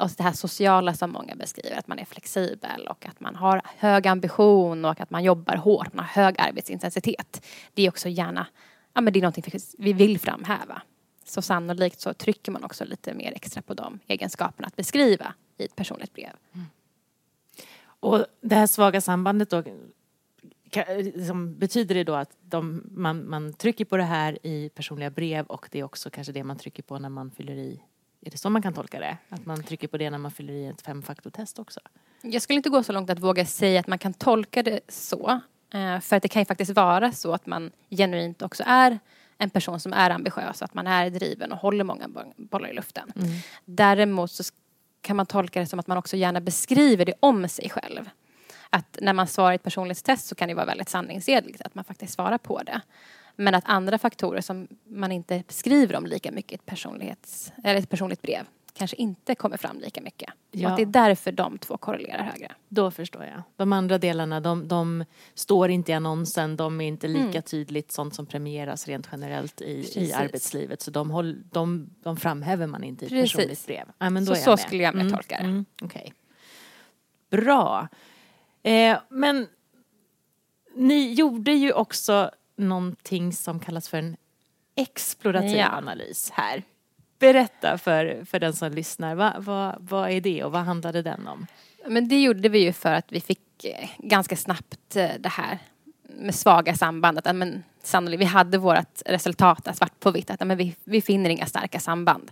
Och 0.00 0.10
det 0.16 0.22
här 0.22 0.32
sociala 0.32 0.94
som 0.94 1.10
många 1.10 1.34
beskriver, 1.34 1.78
att 1.78 1.86
man 1.88 1.98
är 1.98 2.04
flexibel 2.04 2.86
och 2.88 3.06
att 3.06 3.20
man 3.20 3.36
har 3.36 3.62
hög 3.64 4.06
ambition 4.06 4.84
och 4.84 5.00
att 5.00 5.10
man 5.10 5.24
jobbar 5.24 5.56
hårt, 5.56 5.94
man 5.94 6.04
har 6.04 6.22
hög 6.22 6.34
arbetsintensitet. 6.38 7.46
Det 7.74 7.82
är 7.82 7.88
också 7.88 8.08
gärna, 8.08 8.46
ja 8.94 9.00
men 9.00 9.12
det 9.12 9.18
är 9.18 9.22
någonting 9.22 9.60
vi 9.78 9.92
vill 9.92 10.18
framhäva. 10.18 10.82
Så 11.24 11.42
sannolikt 11.42 12.00
så 12.00 12.14
trycker 12.14 12.52
man 12.52 12.64
också 12.64 12.84
lite 12.84 13.14
mer 13.14 13.32
extra 13.32 13.62
på 13.62 13.74
de 13.74 13.98
egenskaperna 14.06 14.68
att 14.68 14.76
beskriva 14.76 15.34
i 15.58 15.64
ett 15.64 15.76
personligt 15.76 16.14
brev. 16.14 16.32
Mm. 16.54 16.66
Och 17.82 18.26
det 18.40 18.54
här 18.54 18.66
svaga 18.66 19.00
sambandet 19.00 19.50
då, 19.50 19.62
liksom, 20.88 21.58
betyder 21.58 21.94
det 21.94 22.04
då 22.04 22.14
att 22.14 22.36
de, 22.40 22.82
man, 22.90 23.28
man 23.28 23.52
trycker 23.52 23.84
på 23.84 23.96
det 23.96 24.02
här 24.02 24.46
i 24.46 24.68
personliga 24.68 25.10
brev 25.10 25.46
och 25.46 25.68
det 25.70 25.78
är 25.78 25.84
också 25.84 26.10
kanske 26.10 26.32
det 26.32 26.44
man 26.44 26.58
trycker 26.58 26.82
på 26.82 26.98
när 26.98 27.08
man 27.08 27.30
fyller 27.30 27.54
i 27.54 27.82
är 28.20 28.30
det 28.30 28.36
så 28.36 28.50
man 28.50 28.62
kan 28.62 28.72
tolka 28.72 29.00
det? 29.00 29.16
Att 29.28 29.46
man 29.46 29.62
trycker 29.62 29.88
på 29.88 29.96
det 29.96 30.10
när 30.10 30.18
man 30.18 30.30
fyller 30.30 30.52
i 30.52 30.66
ett 30.66 30.82
femfaktortest 30.82 31.58
också? 31.58 31.80
Jag 32.22 32.42
skulle 32.42 32.56
inte 32.56 32.68
gå 32.68 32.82
så 32.82 32.92
långt 32.92 33.10
att 33.10 33.18
våga 33.18 33.46
säga 33.46 33.80
att 33.80 33.86
man 33.86 33.98
kan 33.98 34.14
tolka 34.14 34.62
det 34.62 34.80
så. 34.88 35.40
Eh, 35.74 36.00
för 36.00 36.16
att 36.16 36.22
det 36.22 36.28
kan 36.28 36.42
ju 36.42 36.46
faktiskt 36.46 36.70
vara 36.70 37.12
så 37.12 37.32
att 37.32 37.46
man 37.46 37.70
genuint 37.90 38.42
också 38.42 38.62
är 38.66 38.98
en 39.38 39.50
person 39.50 39.80
som 39.80 39.92
är 39.92 40.10
ambitiös, 40.10 40.62
att 40.62 40.74
man 40.74 40.86
är 40.86 41.10
driven 41.10 41.52
och 41.52 41.58
håller 41.58 41.84
många 41.84 42.08
bollar 42.36 42.68
i 42.68 42.74
luften. 42.74 43.12
Mm. 43.16 43.30
Däremot 43.64 44.30
så 44.30 44.44
kan 45.00 45.16
man 45.16 45.26
tolka 45.26 45.60
det 45.60 45.66
som 45.66 45.78
att 45.78 45.86
man 45.86 45.98
också 45.98 46.16
gärna 46.16 46.40
beskriver 46.40 47.04
det 47.04 47.14
om 47.20 47.48
sig 47.48 47.70
själv. 47.70 48.10
Att 48.70 48.98
när 49.00 49.12
man 49.12 49.26
svarar 49.26 49.52
i 49.52 49.54
ett 49.54 49.62
personlighetstest 49.62 50.26
så 50.26 50.34
kan 50.34 50.48
det 50.48 50.54
vara 50.54 50.66
väldigt 50.66 50.88
sanningsenligt 50.88 51.62
att 51.62 51.74
man 51.74 51.84
faktiskt 51.84 52.12
svarar 52.12 52.38
på 52.38 52.62
det. 52.62 52.80
Men 53.40 53.54
att 53.54 53.64
andra 53.66 53.98
faktorer 53.98 54.40
som 54.40 54.68
man 54.84 55.12
inte 55.12 55.42
skriver 55.48 55.96
om 55.96 56.06
lika 56.06 56.32
mycket 56.32 56.52
i 56.52 56.54
ett, 56.54 56.66
personlighets, 56.66 57.52
eller 57.64 57.80
ett 57.80 57.88
personligt 57.88 58.22
brev 58.22 58.46
kanske 58.72 58.96
inte 58.96 59.34
kommer 59.34 59.56
fram 59.56 59.80
lika 59.80 60.00
mycket. 60.00 60.30
Ja. 60.50 60.66
Och 60.66 60.70
att 60.70 60.76
det 60.76 60.82
är 60.82 60.86
därför 60.86 61.32
de 61.32 61.58
två 61.58 61.76
korrelerar 61.76 62.22
högre. 62.22 62.52
Då 62.68 62.90
förstår 62.90 63.24
jag. 63.24 63.42
De 63.56 63.72
andra 63.72 63.98
delarna, 63.98 64.40
de, 64.40 64.68
de 64.68 65.04
står 65.34 65.70
inte 65.70 65.92
i 65.92 65.94
annonsen, 65.94 66.56
de 66.56 66.80
är 66.80 66.86
inte 66.88 67.08
lika 67.08 67.20
mm. 67.20 67.42
tydligt 67.42 67.92
sånt 67.92 68.14
som 68.14 68.26
premieras 68.26 68.88
rent 68.88 69.08
generellt 69.12 69.60
i, 69.60 69.92
i 69.94 70.12
arbetslivet. 70.12 70.82
Så 70.82 70.90
de, 70.90 71.10
håll, 71.10 71.42
de, 71.50 71.90
de 72.02 72.16
framhäver 72.16 72.66
man 72.66 72.84
inte 72.84 73.04
i 73.04 73.06
ett 73.06 73.12
Precis. 73.12 73.32
personligt 73.32 73.66
brev. 73.66 73.88
Ja, 73.98 74.10
men 74.10 74.24
då 74.24 74.34
så 74.34 74.42
så 74.42 74.56
skulle 74.56 74.82
jag 74.82 74.94
mer 74.94 75.00
mm. 75.00 75.12
tolka 75.12 75.36
det. 75.36 75.44
Mm. 75.44 75.64
Okay. 75.82 76.10
Bra. 77.30 77.88
Eh, 78.62 78.98
men 79.08 79.46
ni 80.74 81.12
gjorde 81.12 81.52
ju 81.52 81.72
också 81.72 82.30
någonting 82.60 83.32
som 83.32 83.60
kallas 83.60 83.88
för 83.88 83.98
en 83.98 84.16
explorativ 84.76 85.56
ja. 85.56 85.68
analys 85.68 86.30
här. 86.30 86.62
Berätta 87.18 87.78
för, 87.78 88.24
för 88.24 88.40
den 88.40 88.52
som 88.52 88.72
lyssnar, 88.72 89.14
vad, 89.14 89.44
vad, 89.44 89.76
vad 89.80 90.10
är 90.10 90.20
det 90.20 90.44
och 90.44 90.52
vad 90.52 90.62
handlade 90.62 91.02
den 91.02 91.26
om? 91.28 91.46
Men 91.86 92.08
det 92.08 92.22
gjorde 92.22 92.48
vi 92.48 92.58
ju 92.58 92.72
för 92.72 92.92
att 92.92 93.12
vi 93.12 93.20
fick 93.20 93.64
eh, 93.64 93.88
ganska 93.98 94.36
snabbt 94.36 94.96
eh, 94.96 95.10
det 95.18 95.28
här 95.28 95.58
med 96.16 96.34
svaga 96.34 96.74
samband. 96.74 97.18
Att, 97.18 97.36
men, 97.36 97.64
sannolikt, 97.82 98.20
vi 98.20 98.24
hade 98.24 98.58
vårt 98.58 99.02
resultat 99.06 99.64
där, 99.64 99.72
svart 99.72 100.00
på 100.00 100.10
vitt, 100.10 100.30
att 100.30 100.46
men, 100.46 100.56
vi, 100.56 100.76
vi 100.84 101.02
finner 101.02 101.30
inga 101.30 101.46
starka 101.46 101.80
samband. 101.80 102.30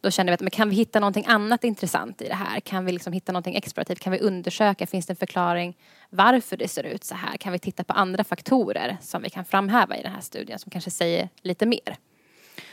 Då 0.00 0.10
kände 0.10 0.30
vi 0.30 0.34
att 0.34 0.40
men, 0.40 0.50
kan 0.50 0.68
vi 0.68 0.76
hitta 0.76 1.00
någonting 1.00 1.24
annat 1.26 1.64
intressant 1.64 2.22
i 2.22 2.28
det 2.28 2.34
här? 2.34 2.60
Kan 2.60 2.84
vi 2.84 2.92
liksom 2.92 3.12
hitta 3.12 3.32
någonting 3.32 3.54
explorativt? 3.54 4.00
Kan 4.00 4.12
vi 4.12 4.18
undersöka, 4.18 4.86
finns 4.86 5.06
det 5.06 5.12
en 5.12 5.16
förklaring 5.16 5.76
varför 6.10 6.56
det 6.56 6.68
ser 6.68 6.84
ut 6.84 7.04
så 7.04 7.14
här? 7.14 7.36
Kan 7.36 7.52
vi 7.52 7.58
titta 7.58 7.84
på 7.84 7.92
andra 7.92 8.24
faktorer 8.24 8.96
som 9.00 9.22
vi 9.22 9.30
kan 9.30 9.44
framhäva 9.44 9.96
i 9.96 10.02
den 10.02 10.12
här 10.12 10.20
studien 10.20 10.58
som 10.58 10.70
kanske 10.70 10.90
säger 10.90 11.28
lite 11.42 11.66
mer? 11.66 11.96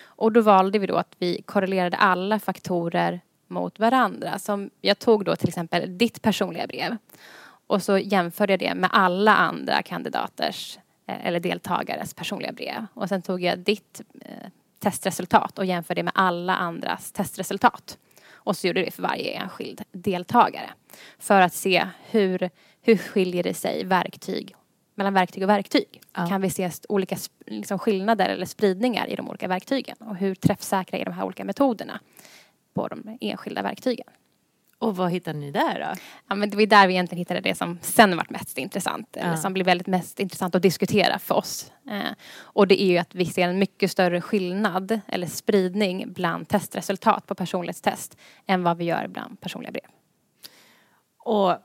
Och 0.03 0.31
då 0.31 0.41
valde 0.41 0.79
vi 0.79 0.87
då 0.87 0.95
att 0.95 1.15
vi 1.19 1.41
korrelerade 1.41 1.97
alla 1.97 2.39
faktorer 2.39 3.21
mot 3.47 3.79
varandra. 3.79 4.39
Som 4.39 4.69
jag 4.81 4.99
tog 4.99 5.25
då 5.25 5.35
till 5.35 5.47
exempel 5.47 5.97
ditt 5.97 6.21
personliga 6.21 6.67
brev 6.67 6.97
och 7.71 7.83
så 7.83 7.97
jämförde 7.97 8.53
jag 8.53 8.59
det 8.59 8.75
med 8.75 8.89
alla 8.93 9.35
andra 9.35 9.83
kandidaters 9.83 10.79
eh, 11.07 11.25
eller 11.25 11.39
deltagares 11.39 12.13
personliga 12.13 12.51
brev. 12.51 12.85
Och 12.93 13.09
sen 13.09 13.21
tog 13.21 13.41
jag 13.43 13.59
ditt 13.59 14.01
eh, 14.21 14.49
testresultat 14.79 15.59
och 15.59 15.65
jämförde 15.65 15.99
det 15.99 16.03
med 16.03 16.13
alla 16.15 16.55
andras 16.55 17.11
testresultat. 17.11 17.97
Och 18.33 18.57
så 18.57 18.67
gjorde 18.67 18.79
jag 18.79 18.87
det 18.87 18.91
för 18.91 19.03
varje 19.03 19.31
enskild 19.31 19.81
deltagare. 19.91 20.69
För 21.19 21.41
att 21.41 21.53
se 21.53 21.87
hur, 22.09 22.49
hur 22.81 22.97
skiljer 22.97 23.43
det 23.43 23.53
sig 23.53 23.85
verktyg 23.85 24.55
mellan 24.95 25.13
verktyg 25.13 25.43
och 25.43 25.49
verktyg. 25.49 26.01
Ja. 26.13 26.27
Kan 26.27 26.41
vi 26.41 26.49
se 26.49 26.71
olika 26.89 27.17
liksom, 27.45 27.79
skillnader 27.79 28.29
eller 28.29 28.45
spridningar 28.45 29.07
i 29.07 29.15
de 29.15 29.29
olika 29.29 29.47
verktygen? 29.47 29.97
Och 29.99 30.15
hur 30.15 30.35
träffsäkra 30.35 30.99
är 30.99 31.05
de 31.05 31.13
här 31.13 31.23
olika 31.23 31.45
metoderna 31.45 31.99
på 32.73 32.87
de 32.87 33.17
enskilda 33.21 33.61
verktygen? 33.61 34.07
Och 34.81 34.95
vad 34.95 35.11
hittade 35.11 35.39
ni 35.39 35.51
där 35.51 35.79
då? 35.79 36.01
Ja, 36.29 36.35
men 36.35 36.49
det 36.49 36.57
var 36.57 36.65
där 36.65 36.87
vi 36.87 36.93
egentligen 36.93 37.19
hittade 37.19 37.39
det 37.39 37.55
som 37.55 37.79
sen 37.81 38.17
varit 38.17 38.29
mest 38.29 38.57
intressant. 38.57 39.07
Ja. 39.11 39.21
Eller 39.21 39.35
som 39.35 39.53
blev 39.53 39.65
väldigt 39.65 39.87
mest 39.87 40.19
intressant 40.19 40.55
att 40.55 40.61
diskutera 40.61 41.19
för 41.19 41.35
oss. 41.35 41.71
Eh, 41.89 42.11
och 42.41 42.67
det 42.67 42.81
är 42.81 42.85
ju 42.85 42.97
att 42.97 43.15
vi 43.15 43.25
ser 43.25 43.47
en 43.47 43.59
mycket 43.59 43.91
större 43.91 44.21
skillnad 44.21 44.99
eller 45.07 45.27
spridning 45.27 46.13
bland 46.13 46.47
testresultat 46.47 47.27
på 47.27 47.35
personlighetstest 47.35 48.17
än 48.47 48.63
vad 48.63 48.77
vi 48.77 48.85
gör 48.85 49.07
bland 49.07 49.41
personliga 49.41 49.71
brev. 49.71 49.85
Och 51.19 51.57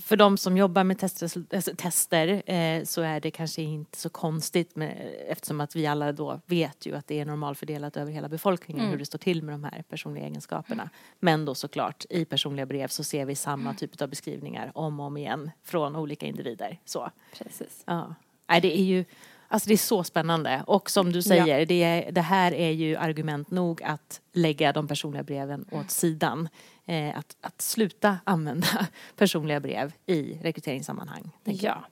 för 0.00 0.16
de 0.16 0.36
som 0.38 0.56
jobbar 0.56 0.84
med 0.84 0.98
tester, 0.98 1.30
alltså 1.54 1.76
tester 1.76 2.42
eh, 2.50 2.84
så 2.84 3.02
är 3.02 3.20
det 3.20 3.30
kanske 3.30 3.62
inte 3.62 3.98
så 3.98 4.08
konstigt 4.08 4.76
med, 4.76 5.14
eftersom 5.28 5.60
att 5.60 5.76
vi 5.76 5.86
alla 5.86 6.12
då 6.12 6.40
vet 6.46 6.86
ju 6.86 6.96
att 6.96 7.06
det 7.06 7.20
är 7.20 7.24
normalfördelat 7.24 7.96
över 7.96 8.12
hela 8.12 8.28
befolkningen 8.28 8.80
Mm. 8.80 8.90
hur 8.92 8.98
det 8.98 9.06
står 9.06 9.18
till 9.18 9.42
med 9.42 9.54
de 9.54 9.64
här 9.64 9.82
personliga 9.88 10.24
egenskaperna. 10.26 10.90
Men 11.20 11.44
då 11.44 11.54
såklart 11.54 12.04
i 12.10 12.24
personliga 12.24 12.66
brev 12.66 12.88
så 12.88 13.04
ser 13.04 13.24
vi 13.24 13.34
samma 13.34 13.62
Mm. 13.62 13.76
typ 13.76 14.02
av 14.02 14.08
beskrivningar 14.08 14.72
om 14.74 15.00
och 15.00 15.06
om 15.06 15.16
igen 15.16 15.50
från 15.62 15.96
olika 15.96 16.26
individer. 16.26 16.80
Så. 16.84 17.10
Precis. 17.38 17.82
Ja. 17.86 18.14
Nej, 18.48 18.60
det 18.60 18.78
är 18.78 18.82
ju 18.84 19.04
alltså 19.48 19.68
det 19.68 19.74
är 19.74 19.78
så 19.78 20.04
spännande. 20.04 20.64
Och 20.66 20.90
som 20.90 21.12
du 21.12 21.22
säger, 21.22 21.66
det, 21.66 21.82
är, 21.82 22.12
det 22.12 22.20
här 22.20 22.54
är 22.54 22.70
ju 22.70 22.96
argument 22.96 23.50
nog 23.50 23.82
att 23.82 24.20
lägga 24.32 24.72
de 24.72 24.88
personliga 24.88 25.22
breven 25.22 25.64
åt 25.70 25.90
sidan. 25.90 26.48
Eh, 26.86 27.18
att, 27.18 27.36
att 27.40 27.60
sluta 27.62 28.18
använda 28.24 28.66
personliga 29.16 29.60
brev 29.60 29.92
i 30.06 30.38
rekryteringssammanhang. 30.42 31.30
Ja. 31.44 31.84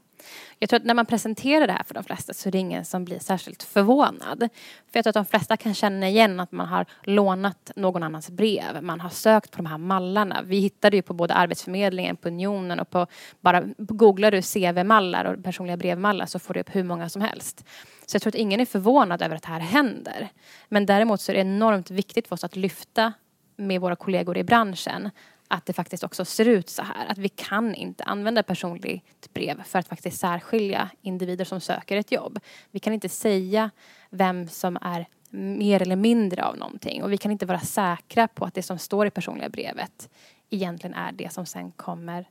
Jag 0.59 0.69
tror 0.69 0.81
att 0.81 0.87
när 0.87 0.95
man 0.95 1.07
presenterar 1.07 1.67
det 1.67 1.73
här 1.73 1.83
för 1.83 1.95
de 1.95 2.05
flesta 2.05 2.35
så 2.35 2.49
är 2.49 2.51
det 2.51 2.59
ingen 2.59 2.85
som 2.85 3.05
blir 3.05 3.19
särskilt 3.19 3.63
förvånad. 3.63 4.49
För 4.93 4.99
jag 4.99 5.05
tror 5.05 5.09
att 5.09 5.15
de 5.15 5.25
flesta 5.25 5.57
kan 5.57 5.75
känna 5.75 6.09
igen 6.09 6.41
att 6.41 6.53
man 6.53 6.69
har 6.69 6.87
lånat 7.03 7.71
någon 7.77 8.03
annans 8.03 8.31
brev. 8.31 8.83
Man 8.83 9.01
har 9.01 9.11
sökt 9.11 9.51
på 9.51 9.57
de 9.57 9.67
här 9.67 9.79
mallarna. 9.79 10.43
Vi 10.45 10.59
hittade 10.59 10.97
ju 10.97 11.03
på 11.03 11.15
både 11.15 11.35
Arbetsförmedlingen, 11.35 12.17
på 12.17 12.29
Unionen 12.29 12.81
och 12.81 12.91
på 12.91 13.07
bara 13.41 13.65
googlar 13.79 14.31
du 14.31 14.43
CV-mallar 14.43 15.25
och 15.25 15.45
personliga 15.45 15.77
brevmallar 15.77 16.27
så 16.27 16.39
får 16.39 16.55
du 16.55 16.61
upp 16.61 16.75
hur 16.75 16.85
många 16.85 17.09
som 17.09 17.23
helst. 17.23 17.65
Så 18.07 18.15
jag 18.15 18.23
tror 18.23 18.31
att 18.31 18.35
ingen 18.35 18.61
är 18.61 18.67
förvånad 18.67 19.23
över 19.23 19.37
att 19.37 19.43
det 19.43 19.49
här 19.49 19.61
händer. 19.61 20.29
Men 20.69 20.87
däremot 20.87 21.21
så 21.21 21.33
är 21.33 21.37
det 21.37 21.41
enormt 21.41 21.91
viktigt 21.91 22.29
för 22.29 22.35
oss 22.35 22.45
att 22.45 22.57
lyfta 22.57 23.13
med 23.57 23.81
våra 23.81 23.97
kollegor 23.97 24.39
i 24.39 24.45
branschen 24.45 25.11
att 25.53 25.67
det 25.67 25.73
faktiskt 25.73 26.05
också 26.05 26.25
ser 26.25 26.49
ut 26.49 26.69
så 26.69 26.83
här. 26.83 27.07
Att 27.07 27.19
vi 27.19 27.29
kan 27.29 27.75
inte 27.75 28.05
använda 28.05 28.43
personligt 28.43 29.35
brev 29.35 29.63
för 29.63 29.79
att 29.79 29.89
faktiskt 29.89 30.21
särskilja 30.21 30.91
individer 31.03 31.45
som 31.45 31.61
söker 31.61 31.97
ett 31.97 32.13
jobb. 32.13 32.39
Vi 32.71 32.81
kan 32.81 32.93
inte 32.93 33.09
säga 33.09 33.71
vem 34.11 34.49
som 34.49 34.79
är 34.81 35.07
mer 35.31 35.83
eller 35.83 35.97
mindre 35.97 36.45
av 36.45 36.57
någonting 36.57 37.03
och 37.03 37.13
vi 37.13 37.17
kan 37.17 37.31
inte 37.31 37.47
vara 37.47 37.61
säkra 37.61 38.29
på 38.29 38.45
att 38.45 38.55
det 38.55 38.63
som 38.63 38.79
står 38.79 39.07
i 39.07 39.11
personliga 39.11 39.49
brevet 39.49 40.09
egentligen 40.51 40.95
är 40.95 41.13
det 41.13 41.33
som 41.33 41.47
sen 41.47 41.73
kommer 41.73 42.29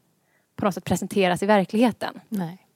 på 0.55 0.65
något 0.65 0.73
sätt 0.73 0.85
presenteras 0.85 1.43
i 1.43 1.45
verkligheten. 1.45 2.21
Nej. 2.29 2.67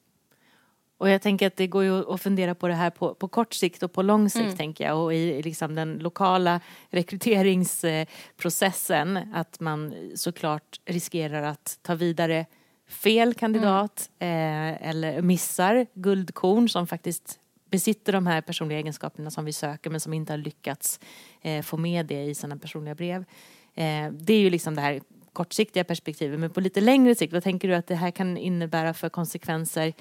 Och 0.98 1.10
jag 1.10 1.22
tänker 1.22 1.48
att 1.48 1.56
det 1.56 1.68
går 1.68 1.84
ju 1.84 2.14
att 2.14 2.22
fundera 2.22 2.56
på 2.56 2.68
det 2.68 2.74
här 2.74 2.90
på, 2.90 3.16
på 3.16 3.28
kort 3.28 3.54
sikt 3.54 3.84
och 3.84 3.94
på 3.94 4.02
lång 4.02 4.30
sikt 4.30 4.46
Mm. 4.46 4.58
tänker 4.58 4.86
jag. 4.86 5.04
Och 5.04 5.14
i 5.14 5.42
liksom 5.42 5.76
den 5.76 5.98
lokala 5.98 6.60
rekryteringsprocessen 6.90 9.18
att 9.34 9.60
man 9.60 9.94
såklart 10.16 10.80
riskerar 10.86 11.44
att 11.44 11.80
ta 11.82 11.96
vidare 11.96 12.46
fel 12.88 13.34
kandidat 13.34 14.10
eh, 14.20 14.88
eller 14.90 15.22
missar 15.22 15.86
guldkorn 15.94 16.70
som 16.70 16.88
faktiskt 16.88 17.40
besitter 17.70 18.14
de 18.14 18.28
här 18.28 18.42
personliga 18.42 18.80
egenskaperna 18.80 19.32
som 19.32 19.46
vi 19.46 19.54
söker 19.54 19.90
men 19.90 20.00
som 20.00 20.14
inte 20.14 20.34
har 20.34 20.38
lyckats 20.38 21.00
eh, 21.42 21.62
få 21.62 21.78
med 21.78 22.06
det 22.06 22.24
i 22.24 22.36
sina 22.36 22.58
personliga 22.58 22.96
brev. 22.96 23.26
Eh, 23.74 24.12
det 24.12 24.34
är 24.34 24.40
ju 24.40 24.50
liksom 24.50 24.76
det 24.76 24.82
här 24.82 25.02
kortsiktiga 25.34 25.84
perspektivet 25.84 26.40
men 26.40 26.50
på 26.50 26.62
lite 26.62 26.82
längre 26.82 27.16
sikt, 27.16 27.34
vad 27.34 27.44
tänker 27.44 27.68
du 27.68 27.76
att 27.76 27.88
det 27.88 27.96
här 27.96 28.12
kan 28.12 28.38
innebära 28.38 28.94
för 28.94 29.10
konsekvenser 29.10 29.94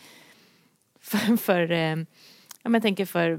för, 1.04 1.36
för 1.36 1.72
eh, 1.72 1.78
ja, 1.78 1.96
men 2.62 2.74
jag 2.74 2.82
tänker 2.82 3.06
för 3.06 3.38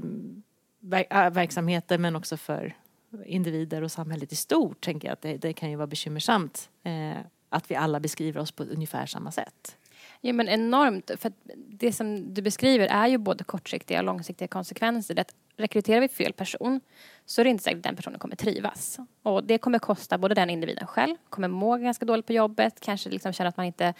ver- 0.80 1.26
äh, 1.26 1.30
verksamheter 1.30 1.98
men 1.98 2.16
också 2.16 2.36
för 2.36 2.76
individer 3.24 3.82
och 3.82 3.92
samhället 3.92 4.32
i 4.32 4.36
stort 4.36 4.80
tänker 4.80 5.08
jag 5.08 5.12
att 5.12 5.22
det, 5.22 5.36
det 5.36 5.52
kan 5.52 5.70
ju 5.70 5.76
vara 5.76 5.86
bekymmersamt 5.86 6.70
eh, 6.82 7.16
att 7.48 7.70
vi 7.70 7.74
alla 7.74 8.00
beskriver 8.00 8.40
oss 8.40 8.52
på 8.52 8.62
ungefär 8.62 9.06
samma 9.06 9.32
sätt. 9.32 9.76
Ja 10.20 10.32
men 10.32 10.48
enormt. 10.48 11.10
För 11.18 11.32
det 11.68 11.92
som 11.92 12.34
du 12.34 12.42
beskriver 12.42 12.86
är 12.86 13.06
ju 13.06 13.18
både 13.18 13.44
kortsiktiga 13.44 13.98
och 13.98 14.04
långsiktiga 14.04 14.48
konsekvenser. 14.48 15.14
Det 15.14 15.20
att 15.20 15.34
rekryterar 15.56 16.00
vi 16.00 16.08
fel 16.08 16.32
person 16.32 16.80
så 17.26 17.40
är 17.40 17.44
det 17.44 17.50
inte 17.50 17.64
säkert 17.64 17.76
att 17.76 17.82
den 17.82 17.96
personen 17.96 18.18
kommer 18.18 18.36
trivas. 18.36 18.98
Och 19.22 19.44
det 19.44 19.58
kommer 19.58 19.78
kosta 19.78 20.18
både 20.18 20.34
den 20.34 20.50
individen 20.50 20.86
själv, 20.86 21.16
kommer 21.28 21.48
må 21.48 21.76
ganska 21.76 22.04
dåligt 22.04 22.26
på 22.26 22.32
jobbet, 22.32 22.80
kanske 22.80 23.10
liksom 23.10 23.32
känna 23.32 23.48
att 23.48 23.56
man 23.56 23.66
inte 23.66 23.94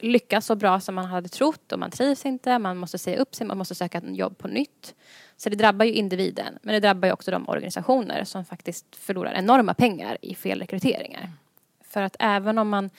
lyckas 0.00 0.46
så 0.46 0.54
bra 0.54 0.80
som 0.80 0.94
man 0.94 1.04
hade 1.04 1.28
trott 1.28 1.72
och 1.72 1.78
man 1.78 1.90
trivs 1.90 2.26
inte, 2.26 2.58
man 2.58 2.76
måste 2.76 2.98
säga 2.98 3.18
upp 3.18 3.34
sig, 3.34 3.46
man 3.46 3.58
måste 3.58 3.74
söka 3.74 3.98
ett 3.98 4.16
jobb 4.16 4.38
på 4.38 4.48
nytt. 4.48 4.94
Så 5.36 5.48
det 5.48 5.56
drabbar 5.56 5.84
ju 5.84 5.92
individen, 5.92 6.58
men 6.62 6.74
det 6.74 6.80
drabbar 6.80 7.08
ju 7.08 7.12
också 7.12 7.30
de 7.30 7.48
organisationer 7.48 8.24
som 8.24 8.44
faktiskt 8.44 8.96
förlorar 8.96 9.32
enorma 9.32 9.74
pengar 9.74 10.18
i 10.22 10.34
felrekryteringar. 10.34 11.32
För 11.84 12.02
att 12.02 12.16
även 12.18 12.58
om 12.58 12.68
man 12.68 12.90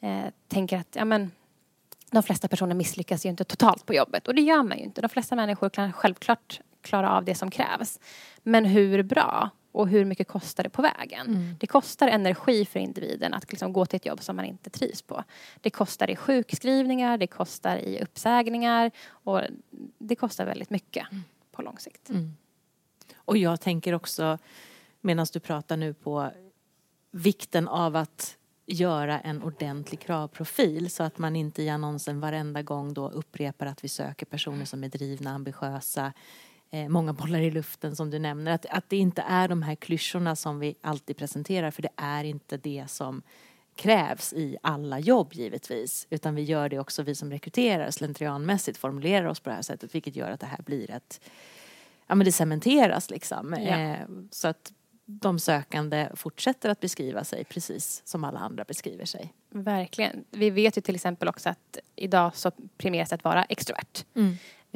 eh, 0.00 0.24
tänker 0.48 0.78
att 0.78 0.96
ja, 0.96 1.04
men, 1.04 1.30
de 2.10 2.22
flesta 2.22 2.48
personer 2.48 2.74
misslyckas 2.74 3.26
ju 3.26 3.30
inte 3.30 3.44
totalt 3.44 3.86
på 3.86 3.94
jobbet 3.94 4.28
och 4.28 4.34
det 4.34 4.42
gör 4.42 4.62
man 4.62 4.78
ju 4.78 4.84
inte. 4.84 5.00
De 5.00 5.08
flesta 5.08 5.36
människor 5.36 5.68
kan 5.68 5.92
självklart 5.92 6.60
klara 6.82 7.10
av 7.10 7.24
det 7.24 7.34
som 7.34 7.50
krävs. 7.50 8.00
Men 8.42 8.64
hur 8.64 9.02
bra 9.02 9.50
och 9.76 9.88
hur 9.88 10.04
mycket 10.04 10.28
kostar 10.28 10.64
det 10.64 10.70
på 10.70 10.82
vägen? 10.82 11.56
Det 11.60 11.66
kostar 11.66 12.08
energi 12.08 12.64
för 12.64 12.80
individen 12.80 13.34
att 13.34 13.52
liksom 13.52 13.72
gå 13.72 13.86
till 13.86 13.96
ett 13.96 14.06
jobb 14.06 14.22
som 14.22 14.36
man 14.36 14.44
inte 14.44 14.70
trivs 14.70 15.02
på. 15.02 15.24
Det 15.60 15.70
kostar 15.70 16.10
i 16.10 16.16
sjukskrivningar, 16.16 17.18
det 17.18 17.26
kostar 17.26 17.76
i 17.76 18.02
uppsägningar 18.02 18.90
och 19.08 19.40
det 19.98 20.16
kostar 20.16 20.46
väldigt 20.46 20.70
mycket 20.70 21.06
på 21.52 21.62
lång 21.62 21.78
sikt. 21.78 22.10
Och 23.16 23.36
jag 23.36 23.60
tänker 23.60 23.92
också, 23.92 24.38
medan 25.00 25.26
du 25.32 25.40
pratar 25.40 25.76
nu 25.76 25.94
på 25.94 26.30
vikten 27.10 27.68
av 27.68 27.96
att 27.96 28.36
göra 28.66 29.20
en 29.20 29.42
ordentlig 29.42 30.00
kravprofil 30.00 30.90
så 30.90 31.02
att 31.02 31.18
man 31.18 31.36
inte 31.36 31.62
i 31.62 31.68
annonsen 31.68 32.20
varenda 32.20 32.62
gång 32.62 32.94
då 32.94 33.08
upprepar 33.08 33.66
att 33.66 33.84
vi 33.84 33.88
söker 33.88 34.26
personer 34.26 34.64
som 34.64 34.84
är 34.84 34.88
drivna, 34.88 35.30
ambitiösa, 35.30 36.12
eh, 36.70 36.88
många 36.88 37.12
bollar 37.12 37.40
i 37.40 37.50
luften 37.50 37.96
som 37.96 38.10
du 38.10 38.18
nämner. 38.18 38.52
Att, 38.52 38.66
att 38.66 38.90
det 38.90 38.96
inte 38.96 39.22
är 39.22 39.48
de 39.48 39.62
här 39.62 39.74
klyschorna 39.74 40.36
som 40.36 40.58
vi 40.58 40.74
alltid 40.80 41.16
presenterar 41.16 41.70
för 41.70 41.82
det 41.82 41.92
är 41.96 42.24
inte 42.24 42.56
det 42.56 42.84
som 42.88 43.22
krävs 43.76 44.32
i 44.32 44.56
alla 44.62 44.98
jobb 44.98 45.32
givetvis 45.32 46.06
utan 46.10 46.34
vi 46.34 46.42
gör 46.42 46.68
det 46.68 46.78
också 46.78 47.02
vi 47.02 47.14
som 47.14 47.30
rekryterar 47.30 47.90
slentrianmässigt 47.90 48.78
formulerar 48.78 49.26
oss 49.26 49.40
på 49.40 49.50
det 49.50 49.54
här 49.54 49.62
sättet 49.62 49.94
vilket 49.94 50.16
gör 50.16 50.30
att 50.30 50.40
det 50.40 50.46
här 50.46 50.62
blir 50.62 50.90
ett 50.90 51.20
ja 52.06 52.14
men 52.14 52.24
det 52.24 52.32
cementeras 52.32 53.10
liksom. 53.10 53.56
Ja. 53.58 53.78
Eh, 53.78 54.06
så 54.30 54.48
att 54.48 54.72
de 55.04 55.38
sökande 55.38 56.08
fortsätter 56.14 56.68
att 56.70 56.80
beskriva 56.80 57.24
sig 57.24 57.44
precis 57.44 58.02
som 58.04 58.24
alla 58.24 58.38
andra 58.38 58.64
beskriver 58.64 59.04
sig. 59.04 59.34
Verkligen. 59.50 60.24
Vi 60.30 60.50
vet 60.50 60.76
ju 60.76 60.80
till 60.80 60.94
exempel 60.94 61.28
också 61.28 61.48
att 61.48 61.78
idag 61.96 62.36
så 62.36 62.50
premieras 62.76 63.12
att 63.12 63.24
vara 63.24 63.44
extrovert. 63.44 64.04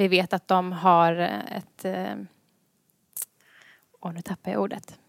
Vi 0.01 0.07
vet 0.07 0.33
att 0.33 0.47
de 0.47 0.71
har 0.71 1.13
ett... 1.51 1.85
eh, 1.85 2.15
Åh, 4.01 4.13
nu 4.13 4.21
tappar 4.21 4.51
jag 4.51 4.61
ordet. 4.61 4.99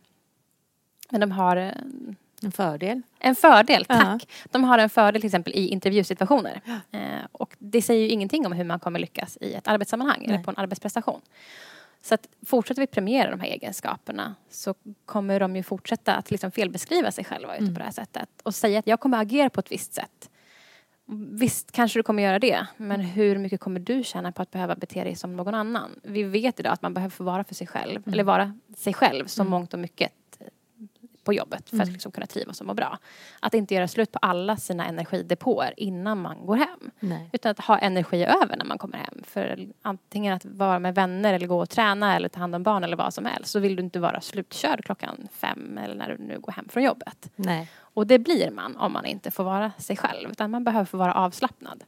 Men 1.10 1.20
de 1.20 1.30
har 1.32 1.56
eh, 1.56 1.72
En 2.42 2.52
fördel. 2.52 3.02
en 3.18 3.34
fördel, 3.34 3.84
tack. 3.84 4.28
De 4.44 4.64
har 4.64 4.78
en 4.78 4.90
fördel 4.90 5.22
till 5.22 5.28
exempel 5.28 5.52
i 5.52 5.68
intervjusituationer. 5.68 6.60
Eh, 6.90 7.00
och 7.32 7.56
det 7.58 7.82
säger 7.82 8.02
ju 8.02 8.08
ingenting 8.08 8.46
om 8.46 8.52
hur 8.52 8.64
man 8.64 8.80
kommer 8.80 8.98
lyckas 8.98 9.38
i 9.40 9.54
ett 9.54 9.68
arbetssammanhang 9.68 10.24
eller 10.24 10.34
Nej. 10.34 10.44
på 10.44 10.50
en 10.50 10.56
arbetsprestation. 10.56 11.20
Så 12.02 12.14
att 12.14 12.28
fortsätter 12.46 12.80
vi 12.82 12.86
premiera 12.86 13.30
de 13.30 13.40
här 13.40 13.48
egenskaperna 13.48 14.34
så 14.50 14.74
kommer 15.04 15.40
de 15.40 15.56
ju 15.56 15.62
fortsätta 15.62 16.14
att 16.14 16.30
liksom 16.30 16.50
felbeskriva 16.50 17.10
sig 17.10 17.24
själva 17.24 17.56
ute 17.56 17.72
på 17.72 17.78
det 17.78 17.84
här 17.84 17.90
sättet. 17.92 18.28
Och 18.42 18.54
säga 18.54 18.78
att 18.78 18.86
jag 18.86 19.00
kommer 19.00 19.18
agera 19.22 19.50
på 19.50 19.60
ett 19.60 19.72
visst 19.72 19.94
sätt. 19.94 20.30
Visst 21.30 21.72
kanske 21.72 21.98
du 21.98 22.02
kommer 22.02 22.22
göra 22.22 22.38
det, 22.38 22.66
men 22.76 23.00
hur 23.00 23.38
mycket 23.38 23.60
kommer 23.60 23.80
du 23.80 24.04
tjäna 24.04 24.32
på 24.32 24.42
att 24.42 24.50
behöva 24.50 24.74
bete 24.74 25.04
dig 25.04 25.14
som 25.14 25.36
någon 25.36 25.54
annan? 25.54 25.90
Vi 26.02 26.22
vet 26.22 26.60
idag 26.60 26.72
att 26.72 26.82
man 26.82 26.94
behöver 26.94 27.10
få 27.10 27.24
vara 27.24 27.44
för 27.44 27.54
sig 27.54 27.66
själv, 27.66 28.02
eller 28.06 28.24
vara 28.24 28.58
sig 28.76 28.94
själv 28.94 29.26
som 29.26 29.48
mångt 29.48 29.74
och 29.74 29.80
mycket 29.80 30.12
eh, 30.38 30.46
på 31.24 31.32
jobbet 31.32 31.70
för 31.70 31.80
att 31.80 31.88
liksom 31.92 32.12
kunna 32.12 32.26
trivas 32.26 32.60
och 32.60 32.66
må 32.66 32.74
bra. 32.74 32.98
Att 33.40 33.54
inte 33.54 33.74
göra 33.74 33.88
slut 33.88 34.12
på 34.12 34.18
alla 34.18 34.56
sina 34.56 34.86
energidepåer 34.86 35.74
innan 35.76 36.18
man 36.18 36.46
går 36.46 36.56
hem. 36.56 36.90
Nej. 37.00 37.30
Utan 37.32 37.50
att 37.50 37.60
ha 37.60 37.78
energi 37.78 38.24
över 38.24 38.56
när 38.56 38.64
man 38.64 38.78
kommer 38.78 38.98
hem. 38.98 39.22
För 39.24 39.68
antingen 39.82 40.34
att 40.34 40.44
vara 40.44 40.78
med 40.78 40.94
vänner 40.94 41.34
eller 41.34 41.46
gå 41.46 41.62
och 41.62 41.70
träna 41.70 42.16
eller 42.16 42.28
ta 42.28 42.40
hand 42.40 42.54
om 42.54 42.62
barn 42.62 42.84
eller 42.84 42.96
vad 42.96 43.14
som 43.14 43.26
helst 43.26 43.50
så 43.50 43.58
vill 43.58 43.76
du 43.76 43.82
inte 43.82 44.00
vara 44.00 44.20
slutkörd 44.20 44.84
klockan 44.84 45.28
fem 45.32 45.78
eller 45.78 45.94
när 45.94 46.08
du 46.08 46.24
nu 46.24 46.38
går 46.40 46.52
hem 46.52 46.68
från 46.68 46.82
jobbet. 46.82 47.30
Nej. 47.36 47.68
Och 47.94 48.06
det 48.06 48.18
blir 48.18 48.50
man 48.50 48.76
om 48.76 48.92
man 48.92 49.06
inte 49.06 49.30
får 49.30 49.44
vara 49.44 49.72
sig 49.78 49.96
själv. 49.96 50.30
Utan 50.30 50.50
man 50.50 50.64
behöver 50.64 50.84
få 50.84 50.96
vara 50.96 51.14
avslappnad. 51.14 51.84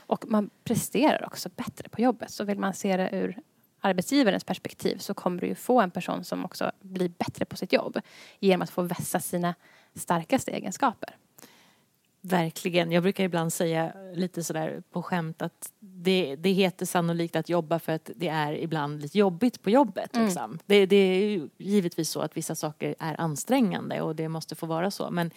Och 0.00 0.24
man 0.28 0.50
presterar 0.64 1.26
också 1.26 1.48
bättre 1.56 1.88
på 1.88 2.00
jobbet. 2.00 2.30
Så 2.30 2.44
vill 2.44 2.58
man 2.58 2.74
se 2.74 2.96
det 2.96 3.10
ur 3.12 3.38
arbetsgivarens 3.80 4.44
perspektiv 4.44 4.98
så 4.98 5.14
kommer 5.14 5.40
du 5.40 5.46
ju 5.46 5.54
få 5.54 5.80
en 5.80 5.90
person 5.90 6.24
som 6.24 6.44
också 6.44 6.70
blir 6.80 7.08
bättre 7.08 7.44
på 7.44 7.56
sitt 7.56 7.72
jobb. 7.72 8.00
Genom 8.40 8.62
att 8.62 8.70
få 8.70 8.82
vässa 8.82 9.20
sina 9.20 9.54
starkaste 9.94 10.50
egenskaper. 10.50 11.16
Verkligen. 12.28 12.92
Jag 12.92 13.02
brukar 13.02 13.24
ibland 13.24 13.52
säga 13.52 13.92
lite 14.14 14.44
sådär 14.44 14.82
på 14.90 15.02
skämt 15.02 15.42
att 15.42 15.72
det, 15.80 16.36
det 16.36 16.50
heter 16.50 16.86
sannolikt 16.86 17.36
att 17.36 17.48
jobba 17.48 17.78
för 17.78 17.92
att 17.92 18.10
det 18.16 18.28
är 18.28 18.52
ibland 18.52 19.02
lite 19.02 19.18
jobbigt 19.18 19.62
på 19.62 19.70
jobbet. 19.70 20.16
Liksom. 20.16 20.58
Det, 20.66 20.86
det 20.86 20.96
är 20.96 21.28
ju 21.28 21.48
givetvis 21.58 22.10
så 22.10 22.20
att 22.20 22.36
vissa 22.36 22.54
saker 22.54 22.94
är 22.98 23.20
ansträngande 23.20 24.00
och 24.00 24.16
det 24.16 24.28
måste 24.28 24.54
få 24.54 24.66
vara 24.66 24.90
så. 24.90 25.10
Men 25.10 25.30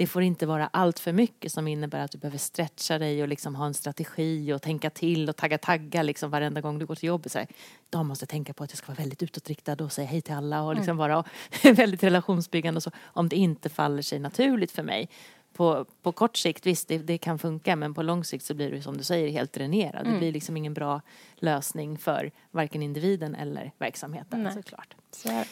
det 0.00 0.06
får 0.06 0.22
inte 0.22 0.46
vara 0.46 0.66
allt 0.66 0.98
för 0.98 1.12
mycket 1.12 1.52
som 1.52 1.68
innebär 1.68 2.00
att 2.00 2.10
du 2.10 2.18
behöver 2.18 2.38
stretcha 2.38 2.98
dig 2.98 3.22
och 3.22 3.28
liksom 3.28 3.54
ha 3.54 3.66
en 3.66 3.74
strategi 3.74 4.52
och 4.52 4.62
tänka 4.62 4.90
till 4.90 5.28
och 5.28 5.36
tagga 5.36 5.58
tagga 5.58 6.02
liksom 6.02 6.30
varenda 6.30 6.60
gång 6.60 6.78
du 6.78 6.86
går 6.86 6.94
till 6.94 7.06
jobbet. 7.06 7.32
Så 7.32 7.38
här, 7.38 7.48
de 7.90 8.06
måste 8.06 8.26
tänka 8.26 8.52
på 8.52 8.64
att 8.64 8.70
jag 8.70 8.78
ska 8.78 8.86
vara 8.86 8.98
väldigt 8.98 9.22
utåtriktad 9.22 9.84
och 9.84 9.92
säga 9.92 10.08
hej 10.08 10.20
till 10.20 10.34
alla 10.34 10.62
och 10.62 10.74
liksom 10.76 10.96
vara 10.96 11.24
väldigt 11.62 12.02
relationsbyggande 12.02 12.78
och 12.78 12.82
så. 12.82 12.90
Om 13.02 13.28
det 13.28 13.36
inte 13.36 13.68
faller 13.68 14.02
sig 14.02 14.18
naturligt 14.18 14.72
för 14.72 14.82
mig. 14.82 15.08
På, 15.52 15.84
på 16.02 16.12
kort 16.12 16.36
sikt, 16.36 16.66
visst 16.66 16.88
det, 16.88 16.98
det 16.98 17.18
kan 17.18 17.38
funka 17.38 17.76
men 17.76 17.94
på 17.94 18.02
lång 18.02 18.24
sikt 18.24 18.44
så 18.44 18.54
blir 18.54 18.70
du 18.70 18.82
som 18.82 18.96
du 18.96 19.04
säger 19.04 19.28
helt 19.30 19.52
dränerad. 19.52 20.06
Det 20.06 20.18
blir 20.18 20.32
liksom 20.32 20.56
ingen 20.56 20.74
bra 20.74 21.00
lösning 21.36 21.98
för 21.98 22.30
varken 22.50 22.82
individen 22.82 23.34
eller 23.34 23.72
verksamheten 23.78 24.42
Nej. 24.42 24.52
såklart. 24.52 24.94
Så. 25.10 25.42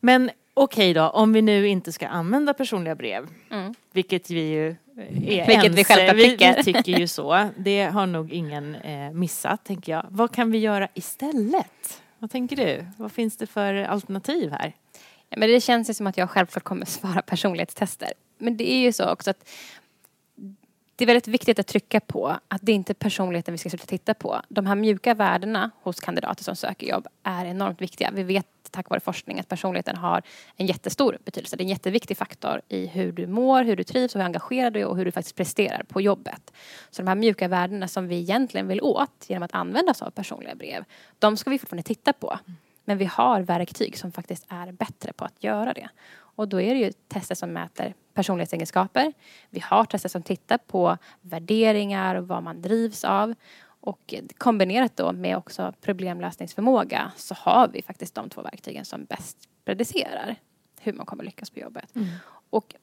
Men 0.00 0.30
okej 0.54 0.94
då, 0.94 1.08
om 1.08 1.32
vi 1.32 1.42
nu 1.42 1.68
inte 1.68 1.92
ska 1.92 2.06
använda 2.08 2.54
personliga 2.54 2.94
brev, 2.94 3.26
Mm. 3.50 3.74
vilket 3.92 4.30
vi 4.30 4.40
ju 4.40 4.68
är 4.68 4.76
Vilket 5.46 5.72
vi 5.72 5.82
ense- 5.82 5.84
självklart 5.84 6.16
vi, 6.16 6.30
tycker. 6.30 6.56
vi 6.56 6.62
tycker 6.72 6.98
ju 6.98 7.06
så. 7.08 7.48
Det 7.58 7.82
har 7.84 8.06
nog 8.06 8.32
ingen 8.32 8.74
eh, 8.74 9.10
missat, 9.12 9.64
tänker 9.64 9.92
jag. 9.92 10.06
Vad 10.10 10.32
kan 10.34 10.50
vi 10.50 10.58
göra 10.58 10.88
istället? 10.94 12.02
Vad 12.18 12.30
tänker 12.30 12.56
du? 12.56 12.86
Vad 12.98 13.12
finns 13.12 13.36
det 13.36 13.46
för 13.46 13.74
alternativ 13.74 14.50
här? 14.50 14.72
Ja, 15.28 15.36
men 15.38 15.48
det 15.50 15.60
känns 15.60 15.90
ju 15.90 15.94
som 15.94 16.06
att 16.06 16.16
jag 16.16 16.30
självklart 16.30 16.64
kommer 16.64 16.86
svara 16.86 17.22
personlighetstester. 17.22 18.12
Men 18.38 18.56
det 18.56 18.72
är 18.72 18.78
ju 18.78 18.92
så 18.92 19.10
också 19.10 19.30
att 19.30 19.48
det 20.96 21.04
är 21.04 21.06
väldigt 21.06 21.28
viktigt 21.28 21.58
att 21.58 21.66
trycka 21.66 22.00
på 22.00 22.36
att 22.48 22.60
det 22.62 22.72
är 22.72 22.76
inte 22.76 22.94
personligheten 22.94 23.54
vi 23.54 23.58
ska 23.58 23.70
sluta 23.70 23.86
titta 23.86 24.14
på. 24.14 24.40
De 24.48 24.66
här 24.66 24.74
mjuka 24.74 25.14
värdena 25.14 25.70
hos 25.82 26.00
kandidater 26.00 26.44
som 26.44 26.56
söker 26.56 26.86
jobb 26.86 27.06
är 27.22 27.44
enormt 27.44 27.82
viktiga. 27.82 28.10
Vi 28.12 28.22
vet 28.22 28.46
tack 28.70 28.90
vare 28.90 29.00
forskning 29.00 29.40
att 29.40 29.48
personligheten 29.48 29.96
har 29.96 30.22
en 30.56 30.66
jättestor 30.66 31.18
betydelse. 31.24 31.56
Det 31.56 31.62
är 31.62 31.64
en 31.64 31.70
jätteviktig 31.70 32.16
faktor 32.16 32.60
i 32.68 32.86
hur 32.86 33.12
du 33.12 33.26
mår, 33.26 33.64
hur 33.64 33.76
du 33.76 33.84
trivs, 33.84 34.16
hur 34.16 34.20
engagerad 34.20 34.72
du 34.72 34.80
är 34.80 34.86
och 34.86 34.96
hur 34.96 35.04
du 35.04 35.12
faktiskt 35.12 35.36
presterar 35.36 35.82
på 35.82 36.00
jobbet. 36.00 36.52
Så 36.90 37.02
de 37.02 37.08
här 37.08 37.14
mjuka 37.14 37.48
värdena 37.48 37.88
som 37.88 38.08
vi 38.08 38.16
egentligen 38.16 38.68
vill 38.68 38.80
åt 38.80 39.24
genom 39.28 39.42
att 39.42 39.54
använda 39.54 39.90
oss 39.90 40.02
av 40.02 40.10
personliga 40.10 40.54
brev, 40.54 40.84
de 41.18 41.36
ska 41.36 41.50
vi 41.50 41.58
fortfarande 41.58 41.82
titta 41.82 42.12
på. 42.12 42.38
Men 42.84 42.98
vi 42.98 43.04
har 43.04 43.40
verktyg 43.40 43.98
som 43.98 44.12
faktiskt 44.12 44.46
är 44.48 44.72
bättre 44.72 45.12
på 45.12 45.24
att 45.24 45.44
göra 45.44 45.72
det. 45.72 45.88
Och 46.34 46.48
då 46.48 46.60
är 46.60 46.74
det 46.74 46.80
ju 46.80 46.92
tester 47.08 47.34
som 47.34 47.52
mäter 47.52 47.94
personlighetsegenskaper. 48.14 49.12
Vi 49.50 49.60
har 49.60 49.84
tester 49.84 50.08
som 50.08 50.22
tittar 50.22 50.58
på 50.58 50.98
värderingar 51.20 52.14
och 52.14 52.28
vad 52.28 52.42
man 52.42 52.62
drivs 52.62 53.04
av. 53.04 53.34
Och 53.64 54.14
kombinerat 54.38 54.96
då 54.96 55.12
med 55.12 55.36
också 55.36 55.72
problemlösningsförmåga 55.80 57.12
så 57.16 57.34
har 57.34 57.68
vi 57.68 57.82
faktiskt 57.82 58.14
de 58.14 58.30
två 58.30 58.42
verktygen 58.42 58.84
som 58.84 59.04
bäst 59.04 59.48
predicerar 59.64 60.36
hur 60.80 60.92
man 60.92 61.06
kommer 61.06 61.24
lyckas 61.24 61.50
på 61.50 61.60
jobbet. 61.60 61.92
Och 62.50 62.74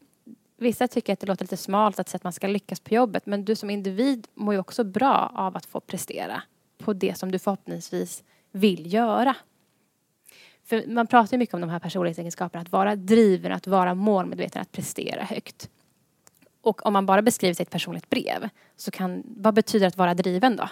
vissa 0.57 0.87
tycker 0.87 1.13
att 1.13 1.19
det 1.19 1.27
låter 1.27 1.43
lite 1.43 1.57
smalt 1.57 1.99
att 1.99 2.09
säga 2.09 2.17
att 2.17 2.23
man 2.23 2.33
ska 2.33 2.47
lyckas 2.47 2.79
på 2.79 2.93
jobbet 2.93 3.25
men 3.25 3.45
du 3.45 3.55
som 3.55 3.69
individ 3.69 4.27
mår 4.33 4.53
ju 4.53 4.59
också 4.59 4.83
bra 4.83 5.31
av 5.35 5.57
att 5.57 5.65
få 5.65 5.79
prestera 5.79 6.43
på 6.77 6.93
det 6.93 7.17
som 7.17 7.31
du 7.31 7.39
förhoppningsvis 7.39 8.23
vill 8.51 8.93
göra. 8.93 9.35
För 10.63 10.87
man 10.87 11.07
pratar 11.07 11.33
ju 11.33 11.37
mycket 11.37 11.55
om 11.55 11.61
de 11.61 11.69
här 11.69 11.79
personlighetsegenskaperna, 11.79 12.61
att 12.61 12.71
vara 12.71 12.95
driven, 12.95 13.51
att 13.51 13.67
vara 13.67 13.93
målmedveten, 13.93 14.61
att 14.61 14.71
prestera 14.71 15.23
högt. 15.23 15.69
Och 16.61 16.85
om 16.85 16.93
man 16.93 17.05
bara 17.05 17.21
beskriver 17.21 17.53
sig 17.53 17.63
i 17.63 17.65
ett 17.65 17.69
personligt 17.69 18.09
brev, 18.09 18.49
så 18.75 18.91
kan, 18.91 19.23
vad 19.25 19.53
betyder 19.53 19.87
att 19.87 19.97
vara 19.97 20.13
driven 20.13 20.55
då? 20.55 20.69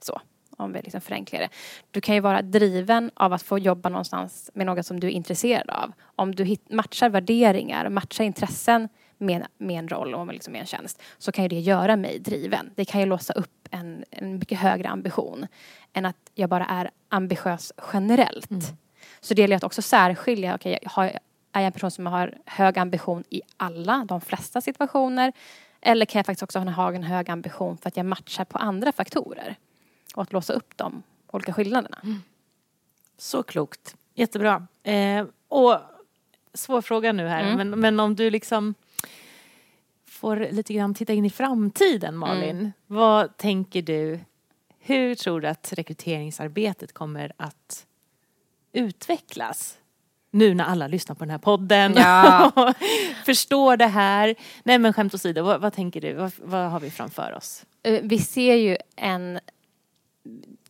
Så, 0.00 0.20
om 0.56 0.72
vi 0.72 0.82
liksom 0.82 1.00
förenklar 1.00 1.40
det. 1.40 1.48
Du 1.90 2.00
kan 2.00 2.14
ju 2.14 2.20
vara 2.20 2.42
driven 2.42 3.10
av 3.14 3.32
att 3.32 3.42
få 3.42 3.58
jobba 3.58 3.88
någonstans 3.88 4.50
med 4.54 4.66
något 4.66 4.86
som 4.86 5.00
du 5.00 5.06
är 5.06 5.10
intresserad 5.10 5.70
av. 5.70 5.92
Om 6.02 6.34
du 6.34 6.44
hit, 6.44 6.70
matchar 6.70 7.08
värderingar, 7.08 7.88
matchar 7.88 8.24
intressen 8.24 8.88
med, 9.18 9.46
med 9.58 9.78
en 9.78 9.88
roll 9.88 10.14
och 10.14 10.26
med, 10.26 10.32
liksom 10.32 10.52
med 10.52 10.60
en 10.60 10.66
tjänst 10.66 11.02
så 11.18 11.32
kan 11.32 11.44
ju 11.44 11.48
det 11.48 11.60
göra 11.60 11.96
mig 11.96 12.18
driven. 12.18 12.70
Det 12.74 12.84
kan 12.84 13.00
ju 13.00 13.06
låsa 13.06 13.32
upp 13.32 13.68
en, 13.70 14.04
en 14.10 14.38
mycket 14.38 14.58
högre 14.58 14.88
ambition 14.88 15.46
än 15.92 16.06
att 16.06 16.16
jag 16.34 16.48
bara 16.48 16.66
är 16.66 16.90
ambitiös 17.08 17.72
generellt. 17.92 18.50
Mm. 18.50 18.62
Så 19.24 19.34
det 19.34 19.42
gäller 19.42 19.56
att 19.56 19.64
också 19.64 19.82
särskilja, 19.82 20.54
okej, 20.54 20.78
jag 20.82 20.90
har, 20.90 21.04
är 21.04 21.20
jag 21.52 21.64
en 21.64 21.72
person 21.72 21.90
som 21.90 22.06
har 22.06 22.34
hög 22.46 22.78
ambition 22.78 23.24
i 23.30 23.42
alla, 23.56 24.04
de 24.08 24.20
flesta 24.20 24.60
situationer? 24.60 25.32
Eller 25.80 26.06
kan 26.06 26.18
jag 26.18 26.26
faktiskt 26.26 26.42
också 26.42 26.58
ha 26.58 26.92
en 26.94 27.02
hög 27.02 27.30
ambition 27.30 27.78
för 27.78 27.88
att 27.88 27.96
jag 27.96 28.06
matchar 28.06 28.44
på 28.44 28.58
andra 28.58 28.92
faktorer? 28.92 29.56
Och 30.14 30.22
att 30.22 30.32
låsa 30.32 30.52
upp 30.52 30.76
de 30.76 31.02
olika 31.32 31.52
skillnaderna. 31.52 31.98
Så 33.18 33.42
klokt. 33.42 33.96
Jättebra. 34.14 34.66
Eh, 34.82 35.24
och 35.48 35.78
svår 36.54 36.82
fråga 36.82 37.12
nu 37.12 37.26
här, 37.26 37.42
Mm. 37.42 37.56
men, 37.56 37.80
men 37.80 38.00
om 38.00 38.16
du 38.16 38.30
liksom 38.30 38.74
får 40.06 40.36
lite 40.36 40.74
grann 40.74 40.94
titta 40.94 41.12
in 41.12 41.24
i 41.24 41.30
framtiden, 41.30 42.16
Malin. 42.16 42.58
Mm. 42.58 42.72
Vad 42.86 43.36
tänker 43.36 43.82
du? 43.82 44.20
Hur 44.78 45.14
tror 45.14 45.40
du 45.40 45.48
att 45.48 45.72
rekryteringsarbetet 45.72 46.92
kommer 46.92 47.32
att 47.36 47.86
utvecklas? 48.72 49.78
Nu 50.30 50.54
när 50.54 50.64
alla 50.64 50.86
lyssnar 50.86 51.14
på 51.16 51.24
den 51.24 51.30
här 51.30 51.38
podden 51.38 51.94
Ja. 51.96 52.52
och 52.56 52.74
förstår 53.26 53.76
det 53.76 53.86
här. 53.86 54.34
Nej 54.62 54.78
men 54.78 54.92
skämt 54.92 55.14
åsido, 55.14 55.42
vad, 55.42 55.60
vad 55.60 55.72
tänker 55.72 56.00
du? 56.00 56.12
Vad, 56.12 56.32
vad 56.38 56.70
har 56.70 56.80
vi 56.80 56.90
framför 56.90 57.34
oss? 57.36 57.64
Eh, 57.82 58.00
Vi 58.02 58.18
ser 58.18 58.54
ju 58.54 58.76
en... 58.96 59.40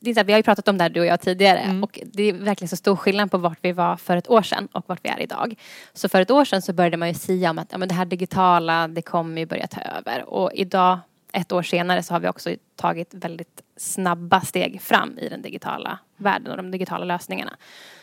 Det 0.01 0.11
är 0.11 0.15
så 0.15 0.21
här, 0.21 0.25
vi 0.25 0.33
har 0.33 0.39
ju 0.39 0.43
pratat 0.43 0.69
om 0.69 0.79
det 0.79 0.85
här 0.85 0.89
du 0.91 1.01
och 1.01 1.07
jag 1.07 1.21
tidigare 1.21 1.59
Mm. 1.59 1.85
och 1.85 1.99
det 2.05 2.23
är 2.23 2.33
verkligen 2.33 2.69
så 2.69 2.77
stor 2.77 2.97
skillnad 2.97 3.31
på 3.31 3.39
vart 3.39 3.59
vi 3.63 3.73
var 3.73 3.97
för 3.97 4.17
ett 4.17 4.31
år 4.31 4.43
sedan 4.43 4.69
och 4.73 4.85
vart 4.89 5.05
vi 5.05 5.09
är 5.09 5.21
idag. 5.21 5.55
Så 5.95 6.09
för 6.09 6.21
ett 6.21 6.31
år 6.31 6.45
sedan 6.45 6.63
så 6.63 6.73
började 6.73 6.97
man 6.97 7.09
ju 7.09 7.15
säga 7.15 7.51
om 7.51 7.59
att 7.59 7.69
ja, 7.73 7.79
men 7.79 7.89
det 7.89 7.95
här 7.95 8.05
digitala, 8.05 8.89
det 8.89 9.03
kommer 9.03 9.41
ju 9.41 9.47
börja 9.47 9.67
ta 9.67 9.81
över. 9.81 10.25
Och 10.29 10.51
idag, 10.55 10.99
ett 11.33 11.53
år 11.53 11.63
senare, 11.63 12.03
så 12.03 12.15
har 12.15 12.21
vi 12.21 12.29
också 12.29 12.51
tagit 12.77 13.15
väldigt 13.15 13.63
snabba 13.83 14.41
steg 14.41 14.83
fram 14.83 15.19
i 15.19 15.29
den 15.29 15.43
digitala 15.43 15.99
världen 16.17 16.51
och 16.51 16.57
de 16.57 16.71
digitala 16.71 17.05
lösningarna. 17.05 17.57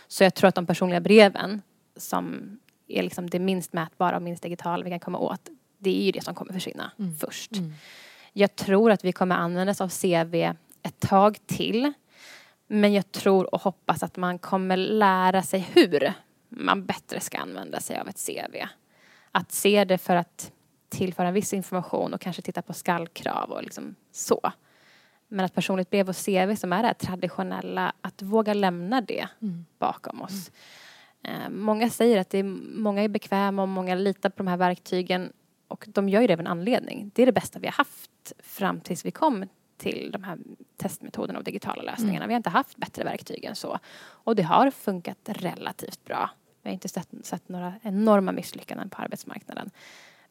Så 0.08 0.24
jag 0.24 0.36
tror 0.36 0.48
att 0.48 0.56
de 0.56 0.66
personliga 0.66 1.00
breven 1.00 1.62
som 1.96 2.58
är 2.88 3.04
liksom 3.04 3.30
det 3.30 3.40
minst 3.40 3.74
mätbara 3.74 4.16
och 4.16 4.22
minst 4.22 4.44
digitala 4.44 4.84
vi 4.84 4.90
kan 4.90 5.00
komma 5.00 5.18
åt, 5.18 5.50
det 5.78 6.02
är 6.02 6.04
ju 6.04 6.12
det 6.12 6.24
som 6.24 6.36
kommer 6.36 6.54
försvinna 6.54 6.92
först. 7.20 7.52
Jag 8.34 8.56
tror 8.56 8.92
att 8.92 9.04
vi 9.04 9.12
kommer 9.12 9.36
använda 9.36 9.72
oss 9.72 9.82
av 9.82 9.90
CV 9.90 10.36
ett 10.84 11.00
tag 11.00 11.38
till. 11.46 11.94
Men 12.68 12.94
jag 12.94 13.12
tror 13.12 13.54
och 13.54 13.62
hoppas 13.62 14.04
att 14.04 14.18
man 14.18 14.40
kommer 14.40 14.78
lära 14.78 15.44
sig 15.44 15.60
hur 15.74 16.14
man 16.50 16.86
bättre 16.86 17.20
ska 17.20 17.38
använda 17.38 17.80
sig 17.80 18.00
av 18.00 18.08
ett 18.08 18.26
CV. 18.28 18.56
Att 19.32 19.52
se 19.52 19.84
det 19.84 19.98
för 19.98 20.16
att 20.16 20.52
tillföra 20.90 21.32
viss 21.32 21.54
information 21.54 22.14
och 22.14 22.22
kanske 22.22 22.42
titta 22.42 22.62
på 22.62 22.74
skallkrav 22.74 23.52
och 23.52 23.64
liksom 23.64 23.96
så. 24.12 24.52
Men 25.30 25.46
att 25.46 25.54
personligt 25.54 25.90
brev 25.90 26.10
och 26.10 26.16
CV 26.16 26.56
som 26.56 26.74
är 26.74 26.82
det 26.82 26.88
här 26.88 26.94
traditionella, 26.94 27.94
att 28.02 28.22
våga 28.22 28.54
lämna 28.54 29.02
det 29.02 29.28
bakom 29.80 30.22
oss. 30.22 30.52
Eh, 31.24 31.50
många 31.50 31.90
säger 31.90 32.20
att 32.20 32.30
det 32.30 32.38
är, 32.38 32.44
många 32.80 33.04
är 33.04 33.08
bekväma 33.08 33.62
och 33.62 33.68
många 33.68 33.96
litar 33.96 34.30
på 34.30 34.38
de 34.38 34.48
här 34.48 34.58
verktygen 34.58 35.34
och 35.68 35.86
de 35.88 36.10
gör 36.10 36.22
ju 36.22 36.28
det 36.28 36.34
av 36.34 36.40
en 36.40 36.48
anledning. 36.48 37.12
Det 37.16 37.22
är 37.22 37.26
det 37.26 37.32
bästa 37.32 37.60
vi 37.60 37.68
har 37.68 37.74
haft 37.74 38.34
fram 38.40 38.82
tills 38.82 39.06
vi 39.06 39.12
kom 39.12 39.46
till 39.78 40.10
de 40.12 40.24
här 40.24 40.38
testmetoderna 40.78 41.40
och 41.40 41.46
digitala 41.46 41.84
lösningarna. 41.84 42.28
Vi 42.28 42.34
har 42.34 42.38
inte 42.38 42.50
haft 42.50 42.78
bättre 42.78 43.04
verktyg 43.04 43.44
än 43.44 43.56
så. 43.56 43.80
Och 44.00 44.36
det 44.36 44.44
har 44.44 44.72
funkat 44.72 45.18
relativt 45.26 46.06
bra. 46.06 46.30
Vi 46.62 46.70
har 46.70 46.74
inte 46.74 46.90
sett, 46.90 47.08
sett 47.24 47.50
några 47.50 47.74
enorma 47.82 48.32
misslyckanden 48.32 48.90
på 48.90 49.02
arbetsmarknaden. 49.02 49.70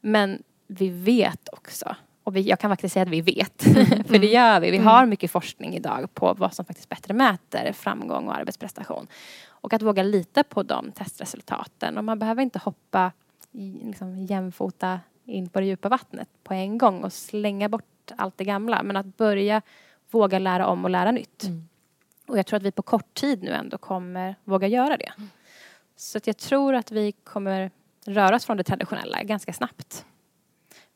Men 0.01 0.43
vi 0.67 0.89
vet 0.89 1.49
också, 1.53 1.97
och 2.29 2.37
vi, 2.37 2.41
jag 2.41 2.59
kan 2.59 2.71
faktiskt 2.71 2.93
säga 2.93 3.03
att 3.03 3.09
vi 3.09 3.21
vet, 3.21 3.63
för 4.09 4.19
det 4.19 4.27
gör 4.27 4.61
vi. 4.61 4.71
Vi 4.71 4.79
har 4.79 5.07
mycket 5.07 5.31
forskning 5.31 5.75
idag 5.75 6.15
på 6.15 6.35
vad 6.35 6.55
som 6.55 6.65
faktiskt 6.65 6.89
bättre 6.89 7.15
mäter 7.15 7.73
framgång 7.73 8.29
och 8.29 8.37
arbetsprestation. 8.37 9.07
Och 9.49 9.73
att 9.73 9.83
våga 9.83 10.03
lita 10.03 10.45
på 10.45 10.63
de 10.63 10.93
testresultaten. 10.93 11.99
Och 11.99 12.05
man 12.05 12.19
behöver 12.19 12.43
inte 12.43 12.59
hoppa 12.59 13.13
liksom, 13.53 14.19
jämfota 14.19 15.01
in 15.25 15.49
på 15.49 15.61
det 15.61 15.67
djupa 15.67 15.89
vattnet 15.89 16.29
på 16.45 16.55
en 16.55 16.79
gång 16.79 17.05
och 17.05 17.13
slänga 17.13 17.69
bort 17.69 18.13
allt 18.17 18.39
det 18.39 18.45
gamla. 18.45 18.83
Men 18.83 18.97
att 18.97 19.17
börja 19.17 19.63
våga 20.11 20.39
lära 20.39 20.67
om 20.67 20.85
och 20.85 20.91
lära 20.91 21.11
nytt. 21.11 21.45
Och 22.27 22.39
jag 22.39 22.47
tror 22.47 22.57
att 22.57 22.63
vi 22.63 22.73
på 22.73 22.83
kort 22.83 23.15
tid 23.15 23.43
nu 23.43 23.51
ändå 23.51 23.79
kommer 23.79 24.35
våga 24.45 24.67
göra 24.67 24.97
det. 24.97 25.13
Så 25.97 26.19
att 26.19 26.27
jag 26.27 26.37
tror 26.37 26.75
att 26.75 26.93
vi 26.93 27.13
kommer 27.13 27.71
röra 28.07 28.37
oss 28.37 28.47
från 28.47 28.57
det 28.57 28.65
traditionella 28.65 29.23
ganska 29.23 29.53
snabbt. 29.53 30.05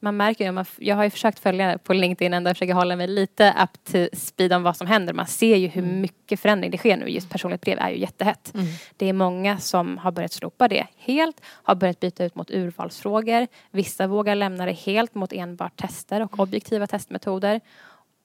Man 0.05 0.17
märker 0.17 0.45
ju, 0.45 0.53
man- 0.53 0.65
jag 0.79 0.97
har 0.97 1.05
ju 1.05 1.11
försökt 1.11 1.39
följa 1.39 1.79
på 1.79 1.93
LinkedIn 1.93 2.35
ändå, 2.35 2.51
försöka 2.51 2.75
hålla 2.75 2.97
mig 2.97 3.07
lite 3.09 3.55
up 3.63 3.85
to 3.85 4.17
speed 4.17 4.53
om 4.53 4.63
vad 4.63 4.77
som 4.77 4.87
händer. 4.87 5.13
Man 5.13 5.27
ser 5.27 5.57
ju 5.57 5.67
hur 5.69 5.83
mycket 5.83 6.41
förändring 6.41 6.71
det 6.71 6.79
sker 6.79 6.97
nu. 6.97 7.07
Just 7.09 7.31
personligt 7.31 7.61
brev 7.61 7.79
är 7.79 7.91
ju 7.91 7.99
jättehett. 7.99 8.53
Det 8.97 9.09
är 9.09 9.13
många 9.13 9.59
som 9.59 9.99
har 9.99 10.13
börjat 10.13 10.33
slopa 10.33 10.69
det 10.69 10.87
helt, 10.97 11.41
har 11.45 11.75
börjat 11.75 12.01
byta 12.01 12.25
ut 12.25 12.35
mot 12.35 12.51
urvalsfrågor. 12.51 13.47
Vissa 13.71 14.07
vågar 14.07 14.35
lämna 14.35 14.67
det 14.67 14.73
helt 14.73 15.15
mot 15.15 15.33
enbart 15.33 15.77
tester 15.77 16.21
och 16.23 16.39
objektiva 16.39 16.87
testmetoder. 16.87 17.61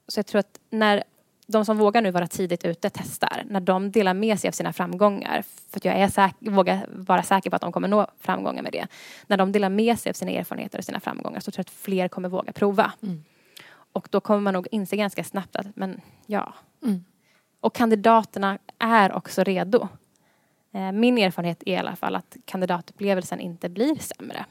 Så 0.07 0.19
jag 0.19 0.25
tror 0.25 0.39
att 0.39 0.59
när 0.69 1.03
de 1.47 1.65
som 1.65 1.77
vågar 1.77 2.01
nu 2.01 2.11
vara 2.11 2.27
tidigt 2.27 2.65
ute 2.65 2.89
testar, 2.89 3.43
när 3.49 3.59
de 3.59 3.91
delar 3.91 4.13
med 4.13 4.39
sig 4.39 4.47
av 4.47 4.51
sina 4.51 4.73
framgångar, 4.73 5.43
för 5.69 5.81
jag 5.83 5.95
är 5.95 6.07
säker, 6.07 6.51
vågar 6.51 6.85
vara 6.89 7.23
säker 7.23 7.49
på 7.49 7.55
att 7.55 7.61
de 7.61 7.71
kommer 7.71 7.87
nå 7.87 8.07
framgångar 8.19 8.63
med 8.63 8.71
det. 8.71 8.87
När 9.27 9.37
de 9.37 9.51
delar 9.51 9.69
med 9.69 9.99
sig 9.99 10.09
av 10.09 10.13
sina 10.13 10.31
erfarenheter 10.31 10.77
och 10.77 10.85
sina 10.85 10.99
framgångar 10.99 11.39
så 11.39 11.51
tror 11.51 11.59
jag 11.59 11.63
att 11.63 11.69
fler 11.69 12.07
kommer 12.07 12.29
våga 12.29 12.51
prova. 12.51 12.93
Mm. 13.03 13.23
Och 13.91 14.07
då 14.11 14.19
kommer 14.19 14.41
man 14.41 14.53
nog 14.53 14.67
inse 14.71 14.95
ganska 14.95 15.23
snabbt 15.23 15.55
att, 15.55 15.75
men 15.75 16.01
ja. 16.25 16.53
Mm. 16.83 17.05
Och 17.59 17.75
kandidaterna 17.75 18.57
är 18.79 19.13
också 19.13 19.43
redo. 19.43 19.87
Eh, 20.73 20.91
Min 20.91 21.17
erfarenhet 21.17 21.63
är 21.65 21.71
i 21.71 21.77
alla 21.77 21.95
fall 21.95 22.15
att 22.15 22.37
kandidatupplevelsen 22.45 23.39
inte 23.39 23.69
blir 23.69 23.95
sämre. 23.95 24.45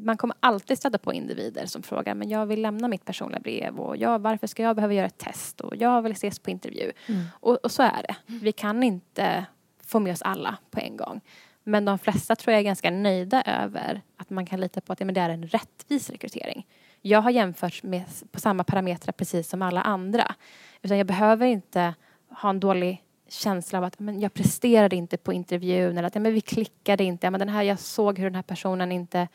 Man 0.00 0.16
kommer 0.16 0.36
alltid 0.40 0.78
stöta 0.78 0.98
på 0.98 1.12
individer 1.12 1.66
som 1.66 1.82
frågar 1.82 2.14
men 2.14 2.28
jag 2.28 2.46
vill 2.46 2.62
lämna 2.62 2.88
mitt 2.88 3.04
personliga 3.04 3.40
brev 3.40 3.80
och 3.80 3.96
jag, 3.96 4.18
varför 4.18 4.46
ska 4.46 4.62
jag 4.62 4.76
behöva 4.76 4.94
göra 4.94 5.06
ett 5.06 5.18
test 5.18 5.60
och 5.60 5.76
jag 5.76 6.02
vill 6.02 6.12
ses 6.12 6.38
på 6.38 6.50
intervju. 6.50 6.92
Mm. 7.06 7.24
Och, 7.32 7.56
och 7.64 7.70
så 7.70 7.82
är 7.82 8.02
det. 8.08 8.16
Vi 8.26 8.52
kan 8.52 8.82
inte 8.82 9.46
få 9.86 10.00
med 10.00 10.12
oss 10.12 10.22
alla 10.22 10.56
på 10.70 10.80
en 10.80 10.96
gång. 10.96 11.20
Men 11.64 11.84
de 11.84 11.98
flesta 11.98 12.36
tror 12.36 12.52
jag 12.52 12.60
är 12.60 12.64
ganska 12.64 12.90
nöjda 12.90 13.42
över 13.42 14.02
att 14.16 14.30
man 14.30 14.46
kan 14.46 14.60
lita 14.60 14.80
på 14.80 14.92
att 14.92 15.00
ja, 15.00 15.06
men 15.06 15.14
det 15.14 15.20
är 15.20 15.30
en 15.30 15.46
rättvis 15.46 16.10
rekrytering. 16.10 16.66
Jag 17.02 17.20
har 17.20 17.30
jämförts 17.30 17.82
med, 17.82 18.04
på 18.30 18.40
samma 18.40 18.64
parametrar 18.64 19.12
precis 19.12 19.48
som 19.48 19.62
alla 19.62 19.82
andra. 19.82 20.34
Utan 20.82 20.98
jag 20.98 21.06
behöver 21.06 21.46
inte 21.46 21.94
ha 22.30 22.50
en 22.50 22.60
dålig 22.60 23.04
känsla 23.28 23.78
av 23.78 23.84
att 23.84 23.98
men 23.98 24.20
jag 24.20 24.34
presterade 24.34 24.96
inte 24.96 25.16
på 25.16 25.32
intervjun 25.32 25.98
eller 25.98 26.08
att 26.08 26.14
ja, 26.14 26.20
men 26.20 26.32
vi 26.32 26.40
klickade 26.40 27.04
inte. 27.04 27.26
Ja, 27.26 27.30
men 27.30 27.40
den 27.40 27.48
här, 27.48 27.62
jag 27.62 27.78
såg 27.78 28.18
hur 28.18 28.24
den 28.24 28.34
här 28.34 28.42
personen 28.42 28.92
inte 28.92 29.28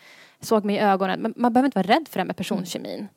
såg 0.45 0.65
mig 0.65 0.75
i 0.75 0.79
ögonen. 0.79 1.19
Men 1.21 1.33
man 1.37 1.53
behöver 1.53 1.65
inte 1.65 1.77
vara 1.79 1.87
rädd 1.87 2.07
för 2.07 2.13
det 2.13 2.19
här 2.21 2.25
med 2.27 2.37
personkemin. 2.37 3.07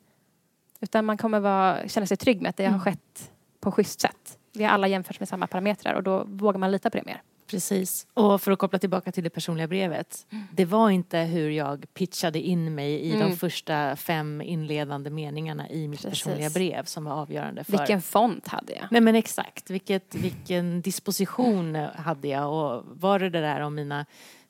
Utan 0.80 1.04
man 1.04 1.16
kommer 1.16 1.40
vara, 1.40 1.88
känna 1.88 2.06
sig 2.06 2.16
trygg 2.16 2.42
med 2.42 2.50
att 2.50 2.56
det 2.56 2.64
har 2.64 2.68
Mm. 2.70 2.80
skett 2.80 3.30
på 3.60 3.72
schysst 3.72 4.00
sätt. 4.00 4.38
Vi 4.52 4.64
har 4.64 4.70
alla 4.70 4.88
jämförts 4.88 5.20
med 5.20 5.28
samma 5.28 5.46
parametrar 5.46 5.94
och 5.94 6.02
då 6.02 6.24
vågar 6.24 6.58
man 6.58 6.72
lita 6.72 6.90
på 6.90 6.96
det 6.98 7.04
mer. 7.06 7.22
Precis. 7.50 8.06
Och 8.14 8.42
för 8.42 8.52
att 8.52 8.58
koppla 8.58 8.78
tillbaka 8.78 9.12
till 9.12 9.24
det 9.24 9.30
personliga 9.30 9.66
brevet. 9.66 10.26
Det 10.52 10.64
var 10.64 10.90
inte 10.90 11.18
hur 11.18 11.50
jag 11.50 11.86
pitchade 11.94 12.40
in 12.40 12.74
mig 12.74 12.92
i 12.92 13.14
Mm. 13.14 13.30
de 13.30 13.36
första 13.36 13.96
fem 13.96 14.40
inledande 14.42 15.10
meningarna 15.10 15.68
i 15.70 15.88
mitt 15.88 16.02
Precis. 16.02 16.22
personliga 16.24 16.50
brev 16.50 16.84
som 16.84 17.04
var 17.04 17.12
avgörande 17.12 17.64
för... 17.64 17.72
Vilken 17.72 18.02
font 18.02 18.48
hade 18.48 18.72
jag? 18.72 18.86
Nej 18.90 19.00
men 19.00 19.14
exakt, 19.14 19.70
Vilket, 19.70 20.14
vilken 20.14 20.80
disposition 20.82 21.74
hade 21.96 22.28
jag 22.28 22.52
och 22.52 22.82
var 22.86 23.18
det 23.18 23.30
det 23.30 23.40
där 23.40 23.60
om 23.60 23.74
mina 23.74 24.06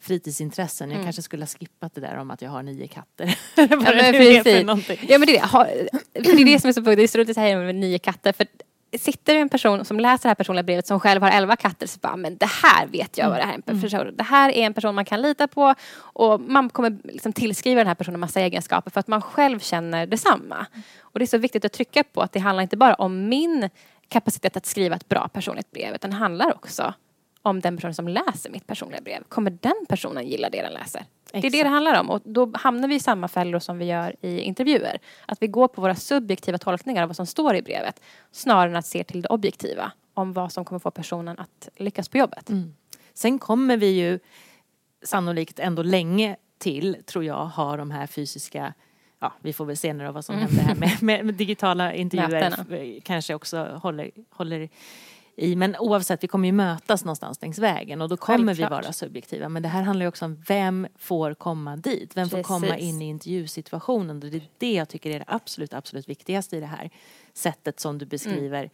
fritidsintressen? 0.06 0.88
Jag 0.90 0.94
Mm. 0.94 1.06
kanske 1.06 1.22
skulle 1.22 1.42
ha 1.42 1.46
skippat 1.46 1.94
det 1.94 2.00
där 2.00 2.16
om 2.16 2.30
att 2.30 2.42
jag 2.42 2.50
har 2.50 2.62
nio 2.62 2.86
katter. 2.86 3.38
Ja, 3.56 3.66
men 3.70 4.12
precis. 4.12 5.00
Ja 5.08 5.18
men 5.18 5.26
det 5.26 5.36
är 5.38 5.40
det. 5.40 5.46
Ha- 5.46 5.66
det 6.12 6.30
är 6.30 6.44
det 6.44 6.60
som 6.60 6.68
är 6.68 6.72
så 6.72 6.80
det 6.80 7.02
är 7.02 7.06
så 7.08 7.18
roligt 7.18 7.36
med 7.36 7.74
nio 7.74 7.98
katter. 7.98 8.32
För 8.32 8.46
sitter 8.98 9.34
det 9.34 9.40
en 9.40 9.48
person 9.48 9.84
som 9.84 10.00
läser 10.00 10.22
det 10.22 10.28
här 10.28 10.34
personliga 10.34 10.62
brevet 10.62 10.86
som 10.86 11.00
själv 11.00 11.22
har 11.22 11.30
elva 11.30 11.56
katter 11.56 11.86
så 11.86 11.98
bara, 11.98 12.16
men 12.16 12.36
det 12.36 12.46
här 12.62 12.86
vet 12.86 13.18
jag 13.18 13.28
vad 13.30 13.38
det 13.38 13.42
här 13.44 13.52
är 13.52 13.54
en 13.56 13.62
person. 13.80 14.16
Det 14.16 14.22
här 14.24 14.50
är 14.50 14.62
en 14.66 14.74
person 14.74 14.94
man 14.94 15.04
kan 15.04 15.22
lita 15.22 15.46
på 15.48 15.74
och 15.98 16.40
man 16.40 16.68
kommer 16.68 16.96
liksom 17.04 17.32
tillskriva 17.32 17.80
den 17.80 17.86
här 17.86 17.94
personen 17.94 18.20
massa 18.20 18.40
egenskaper 18.40 18.90
för 18.90 19.00
att 19.00 19.08
man 19.08 19.22
själv 19.22 19.58
känner 19.60 20.06
detsamma. 20.06 20.66
Och 21.00 21.18
det 21.18 21.24
är 21.24 21.26
så 21.26 21.38
viktigt 21.38 21.64
att 21.64 21.72
trycka 21.72 22.04
på 22.04 22.20
att 22.22 22.32
det 22.32 22.38
handlar 22.38 22.62
inte 22.62 22.76
bara 22.76 22.94
om 22.94 23.28
min 23.28 23.70
kapacitet 24.08 24.56
att 24.56 24.66
skriva 24.66 24.96
ett 24.96 25.08
bra 25.08 25.28
personligt 25.28 25.70
brev 25.70 25.94
utan 25.94 26.10
det 26.10 26.16
handlar 26.16 26.54
också 26.54 26.94
om 27.46 27.60
den 27.60 27.76
personen 27.76 27.94
som 27.94 28.08
läser 28.08 28.50
mitt 28.50 28.66
personliga 28.66 29.00
brev. 29.00 29.22
Kommer 29.28 29.50
den 29.50 29.86
personen 29.88 30.28
gilla 30.28 30.50
det 30.50 30.62
den 30.62 30.72
läser? 30.72 31.04
Det 31.32 31.38
är 31.38 31.42
det 31.42 31.46
Exakt. 31.48 31.64
det 31.64 31.68
handlar 31.68 32.00
om 32.00 32.10
och 32.10 32.20
då 32.24 32.52
hamnar 32.54 32.88
vi 32.88 32.94
i 32.94 33.00
samma 33.00 33.28
fällor 33.28 33.58
som 33.58 33.78
vi 33.78 33.84
gör 33.84 34.16
i 34.20 34.40
intervjuer. 34.40 34.98
Att 35.26 35.42
vi 35.42 35.46
går 35.46 35.68
på 35.68 35.80
våra 35.80 35.94
subjektiva 35.94 36.58
tolkningar 36.58 37.02
av 37.02 37.08
vad 37.08 37.16
som 37.16 37.26
står 37.26 37.56
i 37.56 37.62
brevet 37.62 38.00
snarare 38.32 38.70
än 38.70 38.76
att 38.76 38.86
se 38.86 39.04
till 39.04 39.22
det 39.22 39.28
objektiva 39.28 39.92
om 40.14 40.32
vad 40.32 40.52
som 40.52 40.64
kommer 40.64 40.78
få 40.78 40.90
personen 40.90 41.38
att 41.38 41.68
lyckas 41.76 42.08
på 42.08 42.18
jobbet. 42.18 42.50
Mm. 42.50 42.74
Sen 43.14 43.38
kommer 43.38 43.76
vi 43.76 43.86
ju 43.86 44.18
sannolikt 45.04 45.58
ändå 45.58 45.82
länge 45.82 46.36
till, 46.58 46.96
tror 47.06 47.24
jag, 47.24 47.46
ha 47.46 47.76
de 47.76 47.90
här 47.90 48.06
fysiska 48.06 48.74
Ja, 49.18 49.32
vi 49.40 49.52
får 49.52 49.64
väl 49.64 49.76
se 49.76 49.92
nu 49.92 50.04
då 50.04 50.12
vad 50.12 50.24
som 50.24 50.36
händer 50.36 50.62
här 50.62 50.74
med, 51.00 51.24
med, 51.24 51.34
digitala 51.34 51.94
intervjuer. 51.94 52.50
Mötena. 52.50 53.00
Kanske 53.04 53.34
också 53.34 53.80
håller, 53.82 54.10
håller 54.30 54.68
i. 55.36 55.56
Men 55.56 55.76
oavsett, 55.76 56.22
vi 56.24 56.28
kommer 56.28 56.46
ju 56.48 56.52
mötas 56.52 57.04
någonstans 57.04 57.42
längs 57.42 57.58
vägen 57.58 58.02
och 58.02 58.08
då 58.08 58.16
kommer 58.16 58.38
vi 58.38 58.46
Självklart. 58.46 58.70
vara 58.84 58.92
subjektiva. 58.92 59.48
Men 59.48 59.62
det 59.62 59.68
här 59.68 59.82
handlar 59.82 60.04
ju 60.04 60.08
också 60.08 60.24
om 60.24 60.42
vem 60.48 60.86
får 60.96 61.34
komma 61.34 61.76
dit? 61.76 62.16
Vem 62.16 62.28
får 62.28 62.42
komma 62.42 62.66
Precis. 62.66 62.84
in 62.84 63.02
i 63.02 63.08
intervjusituationen? 63.08 64.16
Och 64.16 64.30
det 64.30 64.36
är 64.36 64.48
det 64.58 64.72
jag 64.72 64.88
tycker 64.88 65.10
är 65.10 65.18
det 65.18 65.24
absolut, 65.28 65.74
absolut 65.74 66.08
viktigaste 66.08 66.56
i 66.56 66.60
det 66.60 66.66
här 66.66 66.90
sättet 67.32 67.80
som 67.80 67.98
du 67.98 68.06
beskriver 68.06 68.70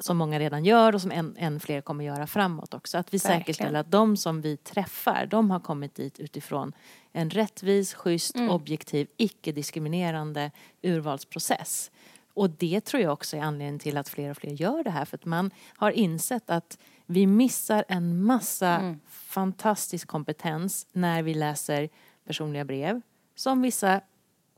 som 0.00 0.16
många 0.16 0.38
redan 0.38 0.64
gör 0.64 0.94
och 0.94 1.00
som 1.02 1.10
än, 1.10 1.34
än 1.38 1.60
fler 1.60 1.80
kommer 1.80 2.04
göra 2.04 2.26
framåt 2.26 2.74
också. 2.74 2.98
Att 2.98 3.14
vi 3.14 3.18
Verkligen. 3.18 3.40
säkerställer 3.40 3.80
att 3.80 3.90
de 3.90 4.16
som 4.16 4.40
vi 4.40 4.56
träffar, 4.56 5.26
de 5.26 5.50
har 5.50 5.60
kommit 5.60 5.94
dit 5.94 6.20
utifrån 6.20 6.72
en 7.12 7.30
rättvis, 7.30 7.94
schysst, 7.94 8.36
Mm. 8.36 8.50
objektiv, 8.50 9.08
icke-diskriminerande 9.16 10.50
urvalsprocess. 10.82 11.90
Och 12.34 12.50
det 12.50 12.80
tror 12.80 13.02
jag 13.02 13.12
också 13.12 13.36
är 13.36 13.40
anledningen 13.40 13.78
till 13.78 13.96
att 13.96 14.08
fler 14.08 14.30
och 14.30 14.36
fler 14.36 14.52
gör 14.52 14.84
det 14.84 14.90
här. 14.90 15.04
För 15.04 15.16
att 15.16 15.24
man 15.24 15.50
har 15.76 15.90
insett 15.90 16.50
att 16.50 16.78
vi 17.06 17.26
missar 17.26 17.84
en 17.88 18.22
massa 18.22 18.68
Mm. 18.68 19.00
fantastisk 19.08 20.08
kompetens 20.08 20.86
när 20.92 21.22
vi 21.22 21.34
läser 21.34 21.88
personliga 22.26 22.64
brev. 22.64 23.00
Som 23.34 23.62
vissa 23.62 24.00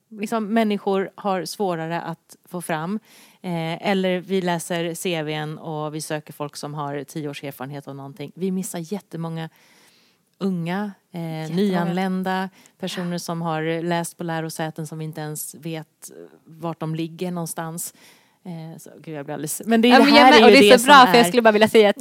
liksom, 0.09 0.55
människor 0.55 1.11
har 1.15 1.45
svårare 1.45 2.01
att 2.01 2.37
få 2.45 2.61
fram. 2.61 3.01
Eh, 3.43 3.89
eller 3.89 4.21
vi 4.21 4.41
läser 4.43 4.95
CVn 4.95 5.59
och 5.59 5.95
vi 5.95 6.01
söker 6.01 6.33
folk 6.33 6.57
som 6.57 6.75
har 6.75 7.05
tio 7.05 7.29
års 7.29 7.45
erfarenhet 7.45 7.89
av 7.89 7.97
någonting. 7.97 8.33
Vi 8.35 8.51
missar 8.51 8.93
jättemånga 8.93 9.51
unga, 10.39 10.93
eh, 11.13 11.55
nyanlända, 11.57 12.49
personer 12.79 13.19
som 13.19 13.43
har 13.43 13.83
läst 13.83 14.17
på 14.17 14.25
lärosäten 14.25 14.87
som 14.87 15.01
inte 15.01 15.21
ens 15.21 15.55
vet 15.55 16.11
vart 16.45 16.81
de 16.81 16.95
ligger 16.95 17.31
någonstans. 17.31 17.95
Eh, 18.45 18.79
så, 18.79 18.91
gud, 19.01 19.15
jag 19.15 19.25
blir 19.25 19.35
alldeles... 19.35 19.63
Men 19.65 19.81
det, 19.81 19.89
är 19.89 19.93
Ja, 19.93 19.99
det 19.99 20.05
men 20.05 20.15
här 20.15 20.31
med, 20.31 20.41
är 20.41 20.45
och 20.45 20.51
ju 20.51 20.57
det 20.57 20.71
är 20.71 20.79
så 20.79 20.87
bra 20.87 21.07
för 21.07 21.17
jag 21.19 21.27
skulle 21.27 21.43
bara 21.43 21.53
vilja 21.53 21.69
säga 21.69 21.91
att 21.91 21.97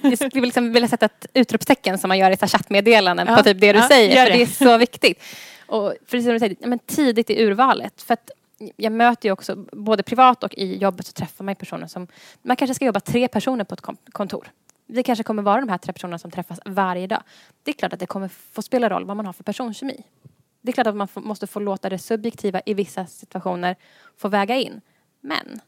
jag 0.00 0.18
skulle 0.18 0.46
liksom 0.46 0.72
vilja 0.72 0.88
sätta 0.88 1.06
ett 1.06 1.26
utropstecken 1.34 1.98
som 1.98 2.08
man 2.08 2.18
gör 2.18 2.30
i 2.30 2.36
så 2.36 2.46
chattmeddelanden 2.46 3.26
Ja, 3.26 3.36
på 3.36 3.42
typ 3.42 3.60
det 3.60 3.72
du 3.72 3.78
ja, 3.78 3.88
säger. 3.88 4.24
För 4.24 4.32
det. 4.32 4.36
det 4.36 4.42
är 4.42 4.46
så 4.46 4.78
viktigt. 4.78 5.22
Och 5.66 5.94
precis 6.10 6.24
som 6.24 6.32
du 6.32 6.38
säger, 6.38 6.56
men 6.66 6.78
tidigt 6.78 7.30
i 7.30 7.44
urvalet. 7.44 8.02
För 8.02 8.14
att 8.14 8.30
jag 8.76 8.92
möter 8.92 9.28
ju 9.28 9.32
också, 9.32 9.56
både 9.72 10.02
privat 10.02 10.44
och 10.44 10.54
i 10.54 10.76
jobbet 10.76 11.06
så 11.06 11.12
träffar 11.12 11.44
man 11.44 11.54
personer 11.54 11.86
som, 11.86 12.06
man 12.42 12.56
kanske 12.56 12.74
ska 12.74 12.84
jobba 12.84 13.00
tre 13.00 13.28
personer 13.28 13.64
på 13.64 13.74
ett 13.74 13.82
kontor. 14.12 14.48
Det 14.90 15.02
kanske 15.02 15.24
kommer 15.24 15.42
vara 15.42 15.60
de 15.60 15.68
här 15.68 15.78
tre 15.78 15.92
personerna 15.92 16.18
som 16.18 16.30
träffas 16.30 16.60
varje 16.64 17.06
dag. 17.06 17.22
Det 17.62 17.70
är 17.70 17.72
klart 17.72 17.92
att 17.92 18.00
det 18.00 18.06
kommer 18.06 18.28
få 18.28 18.62
spela 18.62 18.88
roll 18.88 19.04
vad 19.04 19.16
man 19.16 19.26
har 19.26 19.32
för 19.32 19.44
personkemi. 19.44 20.04
Det 20.60 20.70
är 20.70 20.72
klart 20.72 20.86
att 20.86 20.96
man 20.96 21.08
måste 21.14 21.46
få 21.46 21.60
låta 21.60 21.88
det 21.88 21.98
subjektiva 21.98 22.60
i 22.66 22.74
vissa 22.74 23.06
situationer 23.06 23.76
få 24.16 24.28
väga 24.28 24.56
in. 24.56 24.80
Men 25.20 25.60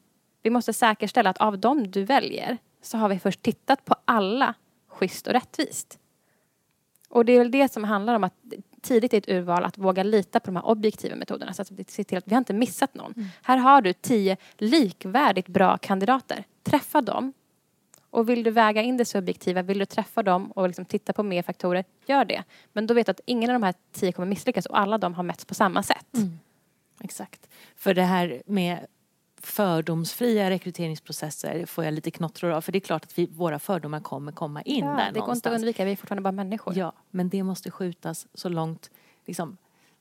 vi 0.42 0.50
måste 0.50 0.72
säkerställa 0.72 1.30
att 1.30 1.38
av 1.38 1.58
dem 1.58 1.90
du 1.90 2.04
väljer 2.04 2.58
så 2.82 2.98
har 2.98 3.08
vi 3.08 3.18
först 3.18 3.42
tittat 3.42 3.84
på 3.84 3.94
alla 4.04 4.54
schysst 4.88 5.26
och 5.26 5.32
rättvist. 5.32 5.98
Och 7.08 7.24
det 7.24 7.32
är 7.32 7.38
väl 7.38 7.50
det 7.50 7.72
som 7.72 7.84
handlar 7.84 8.14
om 8.14 8.24
att 8.24 8.34
tidigt 8.80 9.14
i 9.14 9.16
ett 9.16 9.28
urval 9.28 9.64
att 9.64 9.78
våga 9.78 10.02
lita 10.02 10.40
på 10.40 10.46
de 10.46 10.56
här 10.56 10.66
objektiva 10.66 11.16
metoderna 11.16 11.52
så 11.52 11.62
att 11.62 11.70
vi 11.70 11.84
ser 11.84 12.04
till 12.04 12.18
att 12.18 12.28
vi 12.28 12.34
har 12.34 12.38
inte 12.38 12.52
missat 12.52 12.94
någon. 12.94 13.14
Här 13.42 13.56
har 13.56 13.82
du 13.82 13.92
tio 13.92 14.36
likvärdigt 14.58 15.48
bra 15.48 15.78
kandidater. 15.78 16.44
Träffa 16.62 17.00
dem. 17.00 17.32
Och 18.10 18.28
vill 18.28 18.42
du 18.42 18.50
väga 18.50 18.82
in 18.82 18.96
det 18.96 19.04
subjektiva, 19.04 19.62
vill 19.62 19.78
du 19.78 19.84
träffa 19.84 20.22
dem 20.22 20.50
och 20.52 20.66
liksom 20.68 20.84
titta 20.84 21.12
på 21.12 21.22
mer 21.22 21.42
faktorer, 21.42 21.84
gör 22.06 22.24
det. 22.24 22.44
Men 22.72 22.86
då 22.86 22.94
vet 22.94 23.06
du 23.06 23.10
att 23.10 23.20
ingen 23.24 23.50
av 23.50 23.54
de 23.54 23.62
här 23.62 23.74
tio 23.92 24.12
kommer 24.12 24.28
misslyckas 24.28 24.66
och 24.66 24.78
alla 24.78 24.98
de 24.98 25.14
har 25.14 25.22
mätts 25.22 25.44
på 25.44 25.54
samma 25.54 25.82
sätt. 25.82 26.06
Exakt. 27.04 27.48
För 27.76 27.94
det 27.94 28.02
här 28.02 28.42
med 28.46 28.86
fördomsfria 29.42 30.50
rekryteringsprocesser 30.50 31.66
får 31.66 31.84
jag 31.84 31.94
lite 31.94 32.10
knottror 32.10 32.50
av. 32.50 32.60
För 32.60 32.72
det 32.72 32.78
är 32.78 32.80
klart 32.80 33.04
att 33.04 33.18
vi, 33.18 33.26
våra 33.26 33.58
fördomar 33.58 34.00
kommer 34.00 34.32
komma 34.32 34.62
in 34.62 34.84
Ja, 34.84 34.90
där 34.90 34.96
det 34.96 35.02
går 35.02 35.08
inte 35.08 35.18
någonstans. 35.20 35.54
att 35.54 35.58
undvika, 35.60 35.84
vi 35.84 35.92
är 35.92 35.96
fortfarande 35.96 36.22
bara 36.22 36.32
människor. 36.32 36.74
Ja, 36.78 36.92
men 37.10 37.28
det 37.28 37.42
måste 37.42 37.70
skjutas 37.70 38.26
så 38.34 38.48
långt, 38.48 38.90
liksom, 39.26 39.56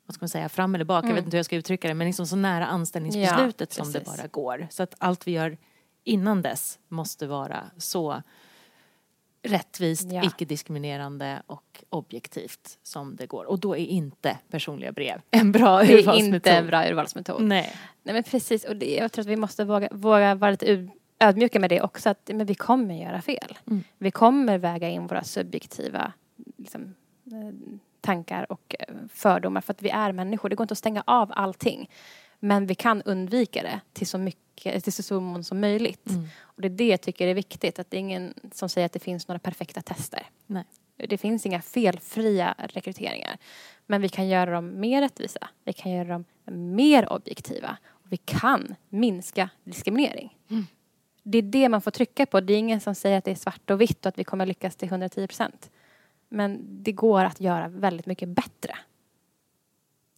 vad 0.05 0.13
ska 0.15 0.23
man 0.23 0.29
säga, 0.29 0.49
fram 0.49 0.75
eller 0.75 0.85
bak, 0.85 0.97
jag 1.03 1.03
Mm. 1.05 1.15
vet 1.15 1.25
inte 1.25 1.35
hur 1.35 1.39
jag 1.39 1.45
ska 1.45 1.55
uttrycka 1.55 1.87
det, 1.87 1.93
men 1.93 2.07
liksom 2.07 2.27
så 2.27 2.35
nära 2.35 2.65
anställningsbeslutet 2.67 3.77
Ja, 3.77 3.83
som 3.83 3.93
det 3.93 4.05
bara 4.05 4.27
går. 4.27 4.67
Så 4.71 4.83
att 4.83 4.95
allt 4.97 5.27
vi 5.27 5.31
gör 5.31 5.57
innan 6.09 6.41
dess 6.41 6.79
måste 6.87 7.27
vara 7.27 7.63
så 7.77 8.21
rättvist, 9.41 10.11
Ja. 10.11 10.23
icke-diskriminerande 10.23 11.41
och 11.47 11.83
objektivt 11.89 12.77
som 12.83 13.15
det 13.15 13.25
går. 13.27 13.45
Och 13.45 13.59
då 13.59 13.77
är 13.77 13.85
inte 13.85 14.37
personliga 14.51 14.91
brev 14.91 15.21
en 15.31 15.51
bra 15.51 15.77
Det 15.77 15.93
är 15.93 15.97
urvalsmetod. 15.97 16.35
inte 16.35 16.51
en 16.51 16.67
bra 16.67 16.89
urvalsmetod. 16.89 17.41
Nej. 17.43 17.75
Nej 18.03 18.13
men 18.13 18.23
precis, 18.23 18.63
och 18.65 18.75
det, 18.75 18.95
jag 18.95 19.11
tror 19.11 19.23
att 19.23 19.27
vi 19.27 19.35
måste 19.35 19.65
våga, 19.65 19.87
våga 19.91 20.35
vara 20.35 20.51
lite 20.51 20.89
ödmjuka 21.19 21.59
med 21.59 21.69
det 21.69 21.81
också. 21.81 22.09
Att 22.09 22.29
men 22.33 22.45
vi 22.45 22.55
kommer 22.55 22.95
göra 23.05 23.21
fel. 23.21 23.57
Mm. 23.67 23.83
Vi 23.97 24.11
kommer 24.11 24.57
väga 24.57 24.89
in 24.89 25.07
våra 25.07 25.23
subjektiva 25.23 26.13
liksom, 26.57 26.95
eh, 27.25 27.53
tankar 28.01 28.51
och 28.51 28.75
eh, 28.79 28.95
fördomar 29.13 29.61
för 29.61 29.73
att 29.73 29.81
vi 29.81 29.89
är 29.89 30.11
människor. 30.11 30.49
Det 30.49 30.55
går 30.55 30.63
inte 30.63 30.71
att 30.71 30.77
stänga 30.77 31.03
av 31.07 31.31
allting. 31.35 31.89
Men 32.39 32.65
vi 32.65 32.75
kan 32.75 33.01
undvika 33.01 33.63
det 33.63 33.79
till 33.93 34.07
så 34.07 34.17
mycket, 34.17 34.83
till 34.83 34.93
så 34.93 35.19
mån 35.19 35.43
som 35.43 35.59
möjligt. 35.59 36.09
Mm. 36.09 36.27
Och 36.41 36.61
det 36.61 36.67
är 36.67 36.69
det 36.69 36.87
jag 36.87 37.01
tycker 37.01 37.27
är 37.27 37.33
viktigt, 37.33 37.79
att 37.79 37.91
det 37.91 37.97
är 37.97 37.99
ingen 37.99 38.33
som 38.51 38.69
säger 38.69 38.85
att 38.85 38.93
det 38.93 38.99
finns 38.99 39.27
några 39.27 39.39
perfekta 39.39 39.81
tester. 39.81 40.27
Nej. 40.45 40.63
Det 41.07 41.17
finns 41.17 41.45
inga 41.45 41.61
felfria 41.61 42.55
rekryteringar. 42.59 43.37
Men 43.85 44.01
vi 44.01 44.09
kan 44.09 44.27
göra 44.27 44.51
dem 44.51 44.79
mer 44.79 45.01
rättvisa. 45.01 45.49
Vi 45.65 45.73
kan 45.73 45.91
göra 45.91 46.07
dem 46.07 46.25
mer 46.75 47.13
objektiva. 47.13 47.77
Och 47.87 48.05
vi 48.09 48.17
kan 48.17 48.75
minska 48.89 49.49
diskriminering. 49.63 50.37
Mm. 50.49 50.65
Det 51.23 51.37
är 51.37 51.41
det 51.41 51.69
man 51.69 51.81
får 51.81 51.91
trycka 51.91 52.25
på. 52.25 52.41
Det 52.41 52.53
är 52.53 52.57
ingen 52.57 52.81
som 52.81 52.95
säger 52.95 53.17
att 53.17 53.25
det 53.25 53.31
är 53.31 53.35
svart 53.35 53.69
och 53.69 53.81
vitt 53.81 54.05
och 54.05 54.09
att 54.09 54.19
vi 54.19 54.23
kommer 54.23 54.45
lyckas 54.45 54.75
till 54.75 54.87
110 54.87 55.27
procent. 55.27 55.69
Men 56.29 56.59
det 56.83 56.91
går 56.91 57.23
att 57.23 57.41
göra 57.41 57.67
väldigt 57.67 58.05
mycket 58.05 58.29
bättre. 58.29 58.75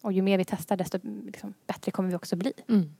Och 0.01 0.11
ju 0.11 0.21
mer 0.21 0.37
vi 0.37 0.45
testar 0.45 0.77
desto 0.77 0.99
liksom, 1.25 1.53
bättre 1.67 1.91
kommer 1.91 2.09
vi 2.09 2.15
också 2.15 2.35
bli. 2.35 2.53
Mm. 2.69 2.95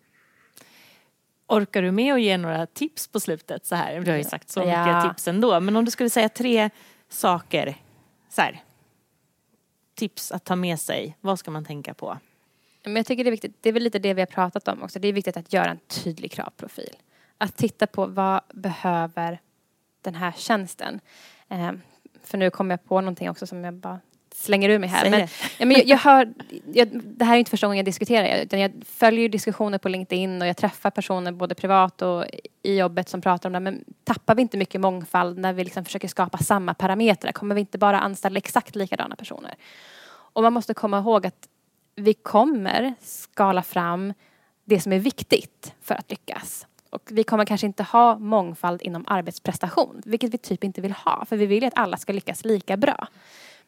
Orkar 1.48 1.82
du 1.82 1.92
med 1.92 2.14
att 2.14 2.22
ge 2.22 2.38
några 2.38 2.66
tips 2.66 3.08
på 3.08 3.20
slutet? 3.20 3.66
Så 3.66 3.76
här? 3.76 4.00
Du 4.02 4.12
har 4.12 4.18
ju 4.18 4.24
sagt 4.24 4.50
så 4.50 4.60
mycket 4.60 4.74
Ja. 4.88 5.10
tips 5.10 5.28
ändå. 5.28 5.60
Men 5.60 5.76
om 5.76 5.86
du 5.86 5.92
skulle 5.92 6.10
säga 6.10 6.30
tre 6.30 6.70
saker, 7.10 7.76
så 8.30 8.42
här, 8.42 8.64
tips 9.96 10.32
att 10.32 10.44
ta 10.44 10.56
med 10.56 10.80
sig, 10.80 11.18
vad 11.22 11.40
ska 11.40 11.52
man 11.52 11.66
tänka 11.66 11.94
på? 11.94 12.18
Men 12.84 12.96
jag 12.96 13.06
tycker 13.06 13.24
det 13.24 13.30
är 13.30 13.32
viktigt, 13.32 13.56
det 13.62 13.70
är 13.70 13.74
väl 13.74 13.84
lite 13.84 14.00
det 14.00 14.14
vi 14.14 14.22
har 14.22 14.26
pratat 14.26 14.68
om 14.68 14.84
också. 14.84 15.00
Det 15.00 15.08
är 15.08 15.14
viktigt 15.14 15.38
att 15.38 15.54
göra 15.54 15.70
en 15.72 15.80
tydlig 15.88 16.32
kravprofil. 16.32 16.96
Att 17.38 17.58
titta 17.58 17.88
på 17.88 18.06
vad 18.06 18.42
behöver 18.54 19.40
den 20.02 20.16
här 20.16 20.32
tjänsten. 20.32 21.00
Eh, 21.50 21.72
för 22.24 22.38
nu 22.38 22.50
kommer 22.50 22.74
jag 22.74 22.84
på 22.84 23.02
någonting 23.02 23.30
också 23.30 23.48
som 23.48 23.64
jag 23.64 23.74
bara 23.74 24.00
slänger 24.36 24.70
ur 24.70 24.80
mig 24.80 24.90
här. 24.90 25.10
Men, 25.10 25.20
det. 25.20 25.30
ja, 25.58 25.66
men 25.66 25.72
jag, 25.72 25.86
jag 25.86 25.98
hör, 25.98 26.34
jag, 26.74 26.90
det 27.04 27.26
här 27.26 27.34
är 27.34 27.38
inte 27.40 27.52
första 27.52 27.68
gången 27.68 27.78
jag 27.78 27.86
diskuterar 27.86 28.42
utan 28.42 28.60
jag 28.60 28.72
följer 28.86 29.30
diskussioner 29.30 29.78
på 29.78 29.90
LinkedIn 29.90 30.42
och 30.42 30.48
jag 30.48 30.58
träffar 30.58 30.90
personer 30.90 31.32
både 31.32 31.56
privat 31.56 32.02
och 32.02 32.26
i 32.64 32.78
jobbet 32.78 33.10
som 33.10 33.22
pratar 33.22 33.50
om 33.50 33.54
det. 33.54 33.60
Men 33.60 33.84
tappar 34.04 34.36
vi 34.36 34.42
inte 34.42 34.58
mycket 34.58 34.82
mångfald 34.82 35.38
när 35.38 35.54
vi 35.54 35.64
liksom 35.64 35.86
försöker 35.86 36.08
skapa 36.08 36.38
samma 36.38 36.74
parametrar? 36.74 37.32
Kommer 37.32 37.56
vi 37.56 37.62
inte 37.62 37.78
bara 37.78 38.00
anställa 38.00 38.38
exakt 38.38 38.76
likadana 38.76 39.16
personer? 39.16 39.56
Och 40.34 40.44
man 40.44 40.54
måste 40.54 40.74
komma 40.74 41.00
ihåg 41.00 41.26
att 41.28 41.48
vi 41.96 42.14
kommer 42.14 42.94
skala 43.02 43.64
fram 43.64 44.14
det 44.66 44.80
som 44.80 44.94
är 44.94 45.00
viktigt 45.00 45.74
för 45.82 45.96
att 45.96 46.12
lyckas. 46.12 46.68
Och 46.90 47.02
vi 47.12 47.24
kommer 47.24 47.46
kanske 47.46 47.68
inte 47.68 47.84
ha 47.84 48.18
mångfald 48.18 48.82
inom 48.82 49.06
arbetsprestation, 49.08 50.02
vilket 50.06 50.34
vi 50.34 50.38
typ 50.38 50.64
inte 50.64 50.82
vill 50.82 50.92
ha, 50.92 51.26
för 51.26 51.38
vi 51.38 51.46
vill 51.46 51.64
ju 51.64 51.68
att 51.68 51.78
alla 51.78 51.98
ska 51.98 52.14
lyckas 52.14 52.46
lika 52.46 52.78
bra. 52.78 53.08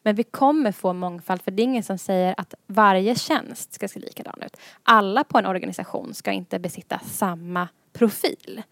Men 0.04 0.14
vi 0.14 0.22
kommer 0.22 0.72
få 0.72 0.92
mångfald, 0.92 1.42
för 1.42 1.50
det 1.50 1.62
är 1.62 1.64
ingen 1.64 1.82
som 1.82 1.98
säger 1.98 2.34
att 2.36 2.54
varje 2.66 3.14
tjänst 3.14 3.72
ska 3.72 3.88
se 3.88 4.00
likadan 4.00 4.42
ut. 4.46 4.56
Alla 4.82 5.24
på 5.24 5.38
en 5.38 5.46
organisation 5.46 6.14
ska 6.14 6.32
inte 6.32 6.58
besitta 6.58 6.98
samma 6.98 7.68
profil. 7.92 8.62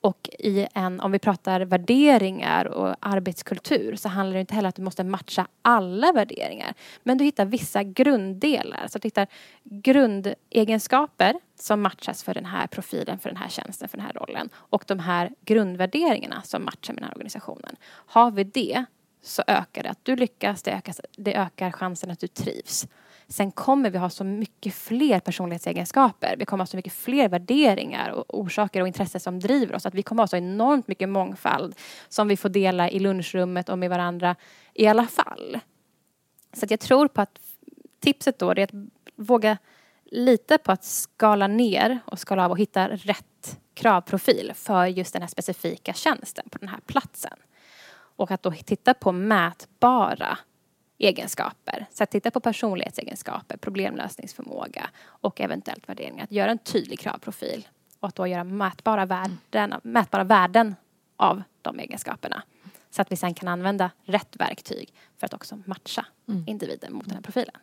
Och 0.00 0.30
i 0.38 0.66
en, 0.74 1.00
om 1.00 1.12
vi 1.12 1.18
pratar 1.18 1.60
värderingar 1.60 2.64
och 2.64 2.96
arbetskultur 3.00 3.96
så 3.96 4.08
handlar 4.08 4.34
det 4.34 4.40
inte 4.40 4.54
heller 4.54 4.66
om 4.66 4.70
att 4.70 4.76
du 4.76 4.82
måste 4.82 5.04
matcha 5.04 5.46
alla 5.62 6.12
värderingar. 6.12 6.74
Men 7.02 7.18
du 7.18 7.24
hittar 7.24 7.44
vissa 7.44 7.82
grunddelar. 7.82 8.86
Så 8.88 8.98
att 8.98 9.02
du 9.02 9.06
hittar 9.06 9.26
grundegenskaper 9.64 11.40
som 11.60 11.82
matchas 11.82 12.22
för 12.22 12.34
den 12.34 12.44
här 12.44 12.66
profilen, 12.66 13.18
för 13.18 13.28
den 13.28 13.36
här 13.36 13.48
tjänsten, 13.48 13.88
för 13.88 13.96
den 13.96 14.06
här 14.06 14.12
rollen. 14.12 14.48
Och 14.54 14.84
de 14.86 14.98
här 14.98 15.30
grundvärderingarna 15.44 16.42
som 16.42 16.64
matchar 16.64 16.94
med 16.94 17.02
den 17.02 17.08
här 17.08 17.14
organisationen. 17.14 17.76
Har 18.06 18.30
vi 18.30 18.44
det 18.44 18.84
så 19.26 19.42
ökar 19.46 19.82
det 19.82 19.90
att 19.90 20.04
du 20.04 20.16
lyckas, 20.16 20.62
det 20.62 20.70
ökar, 20.70 20.94
det 21.16 21.36
ökar 21.36 21.72
chansen 21.72 22.10
att 22.10 22.20
du 22.20 22.26
trivs. 22.26 22.86
Sen 23.28 23.50
kommer 23.50 23.90
vi 23.90 23.98
ha 23.98 24.10
så 24.10 24.24
mycket 24.24 24.74
fler 24.74 25.20
personlighetsegenskaper. 25.20 26.36
Vi 26.38 26.44
kommer 26.44 26.62
ha 26.62 26.66
så 26.66 26.76
mycket 26.76 26.92
fler 26.92 27.28
värderingar 27.28 28.10
och 28.10 28.38
orsaker 28.38 28.80
och 28.80 28.86
intressen 28.86 29.20
som 29.20 29.40
driver 29.40 29.74
oss. 29.74 29.86
Att 29.86 29.94
vi 29.94 30.02
kommer 30.02 30.22
ha 30.22 30.26
så 30.26 30.36
enormt 30.36 30.88
mycket 30.88 31.08
mångfald 31.08 31.74
som 32.08 32.28
vi 32.28 32.36
får 32.36 32.48
dela 32.48 32.90
i 32.90 32.98
lunchrummet 32.98 33.68
och 33.68 33.78
med 33.78 33.90
varandra 33.90 34.36
i 34.74 34.86
alla 34.86 35.06
fall. 35.06 35.58
Så 36.52 36.64
att 36.64 36.70
jag 36.70 36.80
tror 36.80 37.08
på 37.08 37.20
att 37.20 37.40
tipset 38.00 38.38
då 38.38 38.50
är 38.50 38.60
att 38.60 38.70
våga 39.16 39.58
lita 40.04 40.58
på 40.58 40.72
att 40.72 40.84
skala 40.84 41.46
ner 41.46 41.98
och 42.04 42.18
skala 42.18 42.44
av 42.44 42.50
och 42.50 42.58
hitta 42.58 42.88
rätt 42.88 43.58
kravprofil 43.74 44.52
för 44.54 44.86
just 44.86 45.12
den 45.12 45.22
här 45.22 45.28
specifika 45.28 45.92
tjänsten 45.92 46.48
på 46.50 46.58
den 46.58 46.68
här 46.68 46.80
platsen. 46.86 47.38
Och 48.16 48.30
att 48.30 48.42
då 48.42 48.50
titta 48.52 48.94
på 48.94 49.12
mätbara 49.12 50.38
egenskaper. 50.98 51.86
Så 51.90 52.02
att 52.04 52.10
titta 52.10 52.30
på 52.30 52.40
personlighetsegenskaper, 52.40 53.56
problemlösningsförmåga 53.56 54.90
och 55.04 55.40
eventuellt 55.40 55.88
värderingar. 55.88 56.24
Att 56.24 56.32
göra 56.32 56.50
en 56.50 56.58
tydlig 56.58 56.98
kravprofil 56.98 57.68
och 58.00 58.08
att 58.08 58.14
då 58.14 58.26
göra 58.26 58.44
mätbara 58.44 59.06
värden, 59.06 59.74
mätbara 59.82 60.24
värden 60.24 60.76
av 61.16 61.42
de 61.62 61.78
egenskaperna. 61.80 62.42
Så 62.90 63.02
att 63.02 63.12
vi 63.12 63.16
sen 63.16 63.34
kan 63.34 63.48
använda 63.48 63.90
rätt 64.04 64.36
verktyg 64.36 64.92
för 65.18 65.26
att 65.26 65.34
också 65.34 65.58
matcha 65.64 66.06
individen 66.46 66.92
mot 66.92 67.04
den 67.06 67.14
här 67.14 67.22
profilen. 67.22 67.54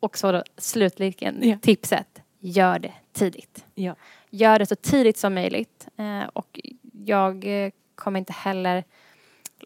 Och 0.00 0.18
så 0.18 0.32
då 0.32 0.42
slutligen 0.56 1.38
Ja. 1.48 1.58
tipset, 1.62 2.22
gör 2.38 2.78
det 2.78 2.92
tidigt. 3.12 3.64
Ja. 3.74 3.94
Gör 4.30 4.58
det 4.58 4.66
så 4.66 4.76
tidigt 4.76 5.18
som 5.18 5.34
möjligt. 5.34 5.88
Eh, 5.96 6.22
och 6.22 6.60
jag 6.92 7.64
eh, 7.64 7.70
kommer 8.02 8.18
inte 8.18 8.32
heller 8.32 8.84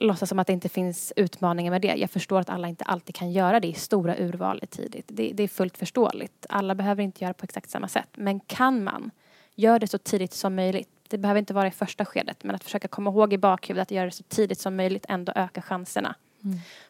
låtsas 0.01 0.29
som 0.29 0.39
att 0.39 0.47
det 0.47 0.53
inte 0.53 0.69
finns 0.69 1.13
utmaningar 1.17 1.71
med 1.71 1.83
det. 1.83 1.95
Jag 1.97 2.11
förstår 2.11 2.41
att 2.41 2.51
alla 2.51 2.69
inte 2.69 2.85
alltid 2.85 3.15
kan 3.15 3.33
göra 3.33 3.61
det 3.61 3.69
i 3.69 3.75
stora 3.75 4.17
urvalet 4.19 4.71
tidigt. 4.71 5.05
Det, 5.09 5.33
det 5.35 5.43
är 5.43 5.49
fullt 5.49 5.79
förståeligt. 5.79 6.47
Alla 6.49 6.75
behöver 6.75 7.03
inte 7.03 7.25
göra 7.25 7.35
på 7.35 7.45
exakt 7.45 7.71
samma 7.71 7.89
sätt. 7.89 8.09
Men 8.15 8.41
kan 8.41 8.85
man, 8.85 9.11
gör 9.55 9.79
det 9.79 9.87
så 9.87 9.99
tidigt 9.99 10.33
som 10.33 10.55
möjligt. 10.55 10.89
Det 11.09 11.19
behöver 11.19 11.39
inte 11.39 11.55
vara 11.55 11.67
i 11.67 11.71
första 11.71 12.05
skedet 12.05 12.45
men 12.45 12.55
att 12.55 12.65
försöka 12.65 12.89
komma 12.89 13.11
ihåg 13.11 13.33
i 13.33 13.39
bakhuvudet 13.39 13.83
att 13.83 13.91
göra 13.91 14.05
det 14.05 14.11
så 14.11 14.23
tidigt 14.23 14.61
som 14.61 14.77
möjligt 14.77 15.07
ändå 15.09 15.33
ökar 15.37 15.63
chanserna 15.63 16.15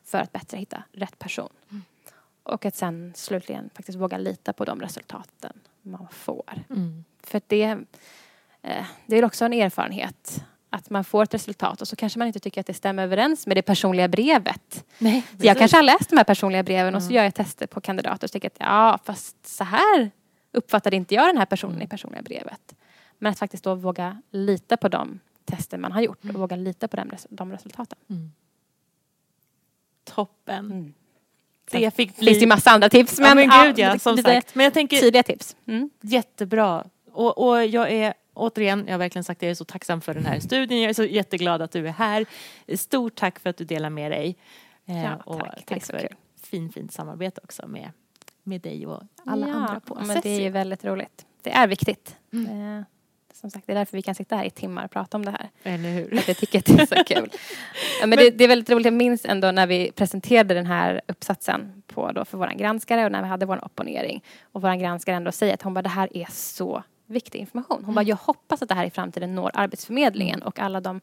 för 0.04 0.18
att 0.18 0.32
bättre 0.32 0.58
hitta 0.58 0.82
rätt 0.92 1.18
person. 1.18 1.52
Och 2.42 2.64
att 2.64 2.74
sen 2.74 3.12
slutligen 3.16 3.70
faktiskt 3.74 3.98
våga 3.98 4.18
lita 4.18 4.52
på 4.52 4.64
de 4.64 4.80
resultaten 4.80 5.52
man 5.82 6.06
får. 6.10 6.64
Mm. 6.70 7.04
För 7.22 7.40
det, 7.46 7.78
eh, 8.62 8.86
det 9.06 9.16
är 9.16 9.24
också 9.24 9.44
en 9.44 9.52
erfarenhet 9.52 10.44
att 10.70 10.90
man 10.90 11.04
får 11.04 11.22
ett 11.22 11.34
resultat 11.34 11.80
och 11.80 11.88
så 11.88 11.96
kanske 11.96 12.18
man 12.18 12.26
inte 12.28 12.40
tycker 12.40 12.60
att 12.60 12.66
det 12.66 12.74
stämmer 12.74 13.02
överens 13.02 13.46
med 13.46 13.56
det 13.56 13.62
personliga 13.62 14.08
brevet. 14.08 14.84
Nej, 14.98 15.22
Så 15.40 15.46
jag 15.46 15.58
kanske 15.58 15.76
har 15.76 15.82
läst 15.82 16.10
de 16.10 16.16
här 16.16 16.24
personliga 16.24 16.62
breven 16.62 16.94
och 16.94 17.02
så 17.02 17.12
gör 17.12 17.24
jag 17.24 17.34
tester 17.34 17.66
på 17.66 17.80
kandidater 17.80 18.26
och 18.26 18.32
tycker 18.32 18.46
att 18.48 18.56
ja, 18.58 18.98
fast 19.04 19.46
så 19.46 19.64
här 19.64 20.10
uppfattade 20.52 20.96
inte 20.96 21.14
jag 21.14 21.28
den 21.28 21.38
här 21.38 21.46
personen 21.46 21.82
i 21.82 21.86
personliga 21.86 22.22
brevet. 22.22 22.74
Men 23.18 23.32
att 23.32 23.38
faktiskt 23.38 23.64
då 23.64 23.74
våga 23.74 24.22
lita 24.30 24.76
på 24.76 24.88
de 24.88 25.20
tester 25.44 25.78
man 25.78 25.92
har 25.92 26.00
gjort 26.00 26.24
och 26.24 26.34
våga 26.34 26.56
lita 26.56 26.88
på 26.88 26.96
de, 26.96 27.10
res- 27.10 27.26
de 27.30 27.52
resultaten. 27.52 27.98
Toppen. 30.04 30.64
Mm. 30.66 30.94
Det 31.70 31.94
fick 31.94 32.08
Det 32.16 32.24
finns 32.24 32.36
ju 32.36 32.38
bli... 32.38 32.46
massa 32.46 32.70
andra 32.70 32.88
tips 32.88 33.18
Men, 33.18 33.28
ja, 33.28 33.34
men 33.34 33.66
gud 33.66 33.78
ja, 33.78 33.98
som 33.98 34.16
sagt. 34.16 34.54
Men 34.54 34.64
jag 34.64 34.74
tänker, 34.74 34.96
Tidiga 34.96 35.22
tips. 35.22 35.56
Mm. 35.66 35.90
jättebra. 36.00 36.84
Och, 37.12 37.38
och 37.48 37.64
jag 37.66 37.92
är 37.92 38.14
återigen, 38.36 38.84
jag 38.86 38.92
har 38.92 38.98
verkligen 38.98 39.24
sagt 39.24 39.40
det, 39.40 39.46
jag 39.46 39.50
är 39.50 39.54
så 39.54 39.64
tacksam 39.64 40.00
för 40.00 40.14
den 40.14 40.26
här 40.26 40.40
studien. 40.40 40.80
Jag 40.80 40.90
är 40.90 40.94
så 40.94 41.04
jätteglad 41.04 41.62
att 41.62 41.70
du 41.70 41.88
är 41.88 41.92
här. 41.92 42.26
Stort 42.76 43.14
tack 43.14 43.38
för 43.38 43.50
att 43.50 43.56
du 43.56 43.64
delar 43.64 43.90
med 43.90 44.12
dig. 44.12 44.36
Eh, 44.86 45.04
Ja, 45.04 45.16
och 45.24 45.40
tack. 45.40 45.66
Tack 45.66 45.84
för 45.84 45.98
kul. 45.98 46.16
fin, 46.42 46.72
fint 46.72 46.92
samarbete 46.92 47.40
också 47.44 47.66
med, 47.66 47.90
med 48.42 48.60
dig 48.60 48.86
och 48.86 49.02
alla 49.26 49.48
ja, 49.48 49.54
andra 49.54 49.80
på 49.80 49.94
men 49.94 50.20
Det 50.22 50.28
är 50.30 50.40
ju 50.40 50.50
väldigt 50.50 50.84
roligt. 50.84 51.26
Det 51.42 51.50
är 51.50 51.66
viktigt. 51.66 52.16
Mm. 52.32 52.78
Eh, 52.78 52.84
som 53.40 53.50
sagt, 53.50 53.66
det 53.66 53.72
är 53.72 53.76
därför 53.76 53.96
vi 53.96 54.02
kan 54.02 54.14
sitta 54.14 54.36
här 54.36 54.44
i 54.44 54.50
timmar 54.50 54.84
och 54.84 54.90
prata 54.90 55.16
om 55.16 55.24
det 55.24 55.30
här. 55.30 55.50
Eller 55.62 55.90
hur? 55.90 56.18
Att 56.18 56.28
jag 56.28 56.36
tycker 56.36 56.58
att 56.58 56.64
det 56.64 56.82
är 56.82 56.86
så 56.86 57.04
kul. 57.14 57.30
Ja, 58.00 58.06
men 58.06 58.18
det, 58.18 58.30
det 58.30 58.44
är 58.44 58.48
väldigt 58.48 58.70
roligt. 58.70 58.84
Jag 58.84 58.94
minns 58.94 59.24
ändå 59.24 59.50
när 59.50 59.66
vi 59.66 59.92
presenterade 59.92 60.54
den 60.54 60.66
här 60.66 61.00
uppsatsen 61.08 61.82
på 61.86 62.12
då 62.12 62.24
för 62.24 62.38
vår 62.38 62.48
granskare 62.58 63.04
och 63.04 63.12
när 63.12 63.22
vi 63.22 63.28
hade 63.28 63.46
vår 63.46 63.64
opponering. 63.64 64.24
Och 64.42 64.62
vår 64.62 64.74
granskare 64.74 65.16
ändå 65.16 65.32
säger 65.32 65.54
att 65.54 65.62
hon 65.62 65.74
bara, 65.74 65.82
det 65.82 65.88
här 65.88 66.16
är 66.16 66.26
så 66.30 66.82
viktig 67.06 67.38
information. 67.38 67.84
Hon 67.84 67.94
bara, 67.94 68.02
jag 68.02 68.16
hoppas 68.16 68.62
att 68.62 68.68
det 68.68 68.74
här 68.74 68.84
i 68.84 68.90
framtiden 68.90 69.34
når 69.34 69.50
Arbetsförmedlingen 69.54 70.42
och 70.42 70.58
alla 70.58 70.80
de, 70.80 71.00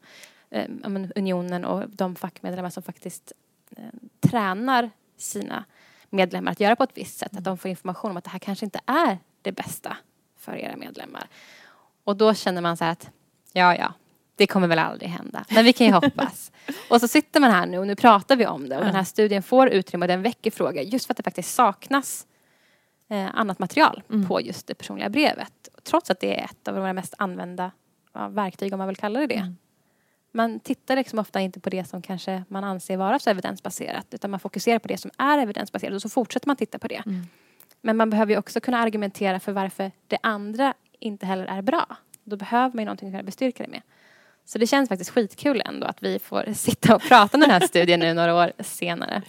eh, 0.50 0.70
unionen 1.14 1.64
och 1.64 1.90
de 1.90 2.16
fackmedlemmar 2.16 2.70
som 2.70 2.82
faktiskt 2.82 3.32
eh, 3.76 3.84
tränar 4.20 4.90
sina 5.16 5.64
medlemmar 6.10 6.52
att 6.52 6.60
göra 6.60 6.76
på 6.76 6.84
ett 6.84 6.98
visst 6.98 7.18
sätt. 7.18 7.36
Att 7.36 7.44
de 7.44 7.58
får 7.58 7.68
information 7.68 8.10
om 8.10 8.16
att 8.16 8.24
det 8.24 8.30
här 8.30 8.38
kanske 8.38 8.64
inte 8.64 8.80
är 8.86 9.18
det 9.42 9.52
bästa 9.52 9.96
för 10.38 10.56
era 10.56 10.76
medlemmar. 10.76 11.28
Och 12.04 12.16
då 12.16 12.34
känner 12.34 12.60
man 12.60 12.76
så 12.76 12.84
här 12.84 12.92
att, 12.92 13.10
ja, 13.52 13.76
ja, 13.76 13.92
det 14.36 14.46
kommer 14.46 14.68
väl 14.68 14.78
aldrig 14.78 15.10
hända. 15.10 15.44
Men 15.50 15.64
vi 15.64 15.72
kan 15.72 15.86
ju 15.86 15.92
hoppas. 16.02 16.52
Och 16.90 17.00
så 17.00 17.08
sitter 17.08 17.40
man 17.40 17.50
här 17.50 17.66
nu 17.66 17.78
och 17.78 17.86
nu 17.86 17.96
pratar 17.96 18.36
vi 18.36 18.46
om 18.46 18.68
det 18.68 18.78
och 18.78 18.84
den 18.84 18.94
här 18.94 19.04
studien 19.04 19.42
får 19.42 19.68
utrymme 19.68 20.04
och 20.04 20.08
den 20.08 20.22
väcker 20.22 20.50
frågor 20.50 20.82
just 20.82 21.06
för 21.06 21.12
att 21.12 21.16
det 21.16 21.22
faktiskt 21.22 21.54
saknas 21.54 22.26
eh, 23.08 23.26
annat 23.34 23.58
material 23.58 24.02
på 24.28 24.40
just 24.40 24.66
det 24.66 24.74
personliga 24.74 25.08
brevet. 25.08 25.68
Trots 25.84 26.10
att 26.10 26.20
det 26.20 26.40
är 26.40 26.44
ett 26.44 26.68
av 26.68 26.74
våra 26.74 26.92
mest 26.92 27.14
använda 27.18 27.70
ja, 28.12 28.28
verktyg 28.28 28.72
om 28.72 28.78
man 28.78 28.88
vill 28.88 28.96
kalla 28.96 29.20
det 29.20 29.26
det. 29.26 29.54
Man 30.32 30.60
tittar 30.60 30.96
liksom 30.96 31.18
ofta 31.18 31.40
inte 31.40 31.60
på 31.60 31.70
det 31.70 31.84
som 31.84 32.02
kanske 32.02 32.44
man 32.48 32.64
anser 32.64 32.96
vara 32.96 33.18
så 33.18 33.30
evidensbaserat 33.30 34.06
utan 34.10 34.30
man 34.30 34.40
fokuserar 34.40 34.78
på 34.78 34.88
det 34.88 34.96
som 34.96 35.10
är 35.18 35.38
evidensbaserat 35.38 35.94
och 35.94 36.02
så 36.02 36.08
fortsätter 36.08 36.46
man 36.46 36.56
titta 36.56 36.78
på 36.78 36.88
det. 36.88 37.02
Men 37.80 37.96
man 37.96 38.10
behöver 38.10 38.32
ju 38.32 38.38
också 38.38 38.60
kunna 38.60 38.78
argumentera 38.78 39.40
för 39.40 39.52
varför 39.52 39.92
det 40.06 40.18
andra 40.22 40.74
inte 40.98 41.26
heller 41.26 41.46
är 41.46 41.62
bra. 41.62 41.96
Då 42.24 42.36
behöver 42.36 42.74
man 42.74 42.82
ju 42.82 42.84
någonting 42.84 43.08
att 43.08 43.12
kunna 43.12 43.22
bestyrka 43.22 43.62
det 43.62 43.70
med. 43.70 43.82
Så 44.44 44.58
det 44.58 44.66
känns 44.66 44.88
faktiskt 44.88 45.10
skitkul 45.10 45.62
ändå 45.64 45.86
att 45.86 46.02
vi 46.02 46.18
får 46.18 46.52
sitta 46.54 46.96
och 46.96 47.02
prata 47.02 47.36
om 47.36 47.40
den 47.40 47.50
här 47.50 47.60
studien 47.66 48.00
nu 48.00 48.14
några 48.14 48.34
år 48.34 48.52
senare. 48.58 49.22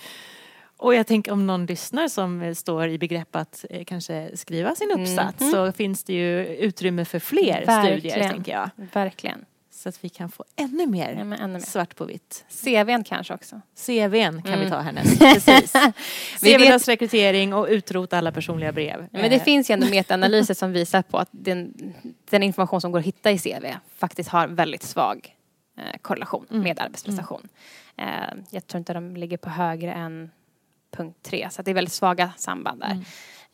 Och 0.77 0.95
jag 0.95 1.07
tänker 1.07 1.31
om 1.31 1.47
någon 1.47 1.65
lyssnar 1.65 2.07
som 2.07 2.55
står 2.55 2.87
i 2.87 2.97
begrepp 2.97 3.35
att 3.35 3.65
eh, 3.69 3.83
kanske 3.83 4.37
skriva 4.37 4.75
sin 4.75 4.91
uppsats 4.91 5.41
Mhm. 5.41 5.51
så 5.51 5.71
finns 5.71 6.03
det 6.03 6.13
ju 6.13 6.45
utrymme 6.47 7.05
för 7.05 7.19
fler 7.19 7.65
Verkligen. 7.65 7.99
studier 7.99 8.29
tänker 8.29 8.51
jag. 8.51 8.69
Verkligen. 8.93 9.45
Så 9.71 9.89
att 9.89 10.03
vi 10.03 10.09
kan 10.09 10.29
få 10.31 10.43
ännu 10.55 10.87
mer 10.87 11.13
Ja, 11.13 11.35
ännu 11.43 11.53
mer. 11.53 11.59
svart 11.59 11.95
på 11.95 12.05
vitt. 12.05 12.45
CVn 12.49 13.03
kanske 13.03 13.33
också. 13.33 13.61
CVn 13.75 14.41
kan 14.41 14.51
vi 14.51 14.57
Mm. 14.65 14.69
ta 14.69 14.79
härnäst. 14.79 15.19
Precis. 15.45 15.73
Vi 16.41 16.57
vet- 16.57 16.87
rekrytering 16.87 17.53
och 17.53 17.67
utrota 17.69 18.17
alla 18.17 18.31
personliga 18.31 18.71
brev. 18.71 19.07
Men 19.11 19.29
det 19.29 19.35
Eh, 19.35 19.43
finns 19.43 19.69
ju 19.69 19.73
ändå 19.73 19.87
metaanalyser 19.91 20.53
som 20.53 20.71
visar 20.71 21.01
på 21.01 21.17
att 21.17 21.29
den, 21.31 21.73
den 22.29 22.43
information 22.43 22.81
som 22.81 22.91
går 22.91 22.99
att 22.99 23.05
hitta 23.05 23.31
i 23.31 23.39
CV 23.39 23.75
faktiskt 23.97 24.29
har 24.29 24.47
väldigt 24.47 24.83
svag 24.83 25.35
eh, 25.77 25.83
korrelation 26.01 26.45
Mm. 26.49 26.63
med 26.63 26.79
arbetsprestation. 26.79 27.47
Eh, 27.97 28.05
jag 28.49 28.67
tror 28.67 28.79
inte 28.79 28.93
de 28.93 29.17
ligger 29.17 29.37
på 29.37 29.49
högre 29.49 29.93
än 29.93 30.31
punkt 30.95 31.17
3 31.23 31.47
så 31.51 31.61
det 31.61 31.71
är 31.71 31.75
väldigt 31.75 31.93
svaga 31.93 32.33
samband 32.37 32.79
där. 32.81 32.91
Mm. 32.91 33.03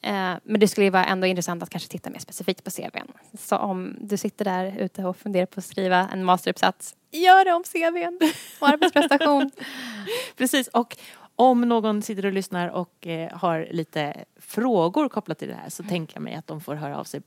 Eh, 0.03 0.39
men 0.43 0.59
det 0.59 0.67
skulle 0.67 0.85
ju 0.85 0.91
vara 0.91 1.05
ändå 1.05 1.27
intressant 1.27 1.63
att 1.63 1.69
kanske 1.69 1.89
titta 1.89 2.09
mer 2.09 2.19
specifikt 2.19 2.63
på 2.63 2.71
CVn. 2.71 3.07
Så 3.39 3.57
om 3.57 3.95
du 4.01 4.17
sitter 4.17 4.45
där 4.45 4.77
ute 4.77 5.03
och 5.05 5.17
funderar 5.17 5.45
på 5.45 5.59
att 5.59 5.65
skriva 5.65 6.09
en 6.13 6.23
masteruppsats, 6.23 6.95
gör 7.11 7.45
det 7.45 7.53
om 7.53 7.63
CVn 7.63 8.19
och 8.59 8.67
arbetsprestation. 8.69 9.51
Precis, 10.37 10.67
och 10.67 10.97
om 11.35 11.61
någon 11.61 12.01
sitter 12.01 12.25
och 12.25 12.31
lyssnar 12.31 12.67
och 12.67 13.07
eh, 13.07 13.37
har 13.37 13.67
lite 13.71 14.23
frågor 14.39 15.09
kopplat 15.09 15.37
till 15.39 15.47
det 15.47 15.53
här 15.63 15.69
så 15.69 15.83
tänker 15.83 16.15
jag 16.15 16.23
mig 16.23 16.35
att 16.35 16.47
de 16.47 16.61
får 16.61 16.75
höra 16.75 16.97
av 16.97 17.03
sig 17.03 17.21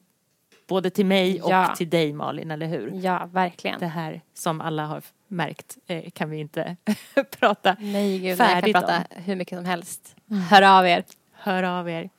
både 0.67 0.91
till 0.91 1.07
mig 1.07 1.43
och 1.43 1.51
Ja. 1.51 1.75
till 1.77 1.91
dig 1.91 2.13
Malin, 2.13 2.51
eller 2.51 2.67
hur? 2.67 2.91
ja, 2.95 3.29
verkligen. 3.33 3.81
Det 3.81 3.87
här 3.87 4.21
som 4.35 4.61
alla 4.61 4.87
har 4.87 5.03
märkt 5.35 5.79
eh, 5.87 6.11
kan 6.11 6.31
vi 6.31 6.37
inte 6.37 6.77
prata. 7.39 7.77
Nej 7.81 8.13
gud, 8.13 8.23
nej, 8.23 8.29
jag 8.29 8.39
Färdigt 8.39 8.75
kan 8.75 8.83
prata 8.83 9.05
hur 9.11 9.37
mycket 9.37 9.59
som 9.59 9.65
helst. 9.65 10.17
Hör 10.51 10.79
av 10.79 10.87
er. 10.87 11.05
Hör 11.33 11.63
av 11.63 11.91
er. 11.91 12.11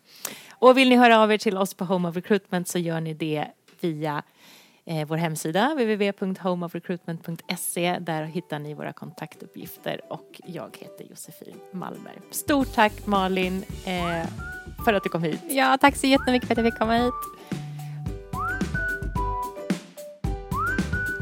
Och 0.50 0.78
vill 0.78 0.90
ni 0.90 0.96
höra 0.96 1.20
av 1.20 1.32
er 1.32 1.38
till 1.38 1.58
oss 1.58 1.74
på 1.74 1.86
Home 1.86 2.10
of 2.10 2.16
Recruitment 2.16 2.68
så 2.68 2.80
gör 2.80 3.02
ni 3.02 3.14
det 3.14 3.46
via 3.82 4.24
eh, 4.86 5.08
vår 5.08 5.18
hemsida 5.18 5.74
www.homeofrecruitment.se. 5.74 7.98
Där 8.00 8.24
hittar 8.24 8.60
ni 8.60 8.74
våra 8.74 8.94
kontaktuppgifter 8.94 10.02
och 10.10 10.42
jag 10.46 10.78
heter 10.80 11.06
Josefin 11.10 11.56
Malmer. 11.74 12.14
Stort 12.32 12.74
tack 12.74 13.06
Malin 13.06 13.64
eh, 13.86 14.26
för 14.86 14.94
att 14.94 15.04
du 15.04 15.10
kom 15.10 15.24
hit. 15.24 15.42
Ja, 15.50 15.78
tack 15.82 15.96
så 15.96 16.08
jättemycket 16.08 16.48
för 16.48 16.54
att 16.54 16.58
jag 16.58 16.66
fick 16.74 16.80
komma 16.80 16.98
hit. 16.98 17.14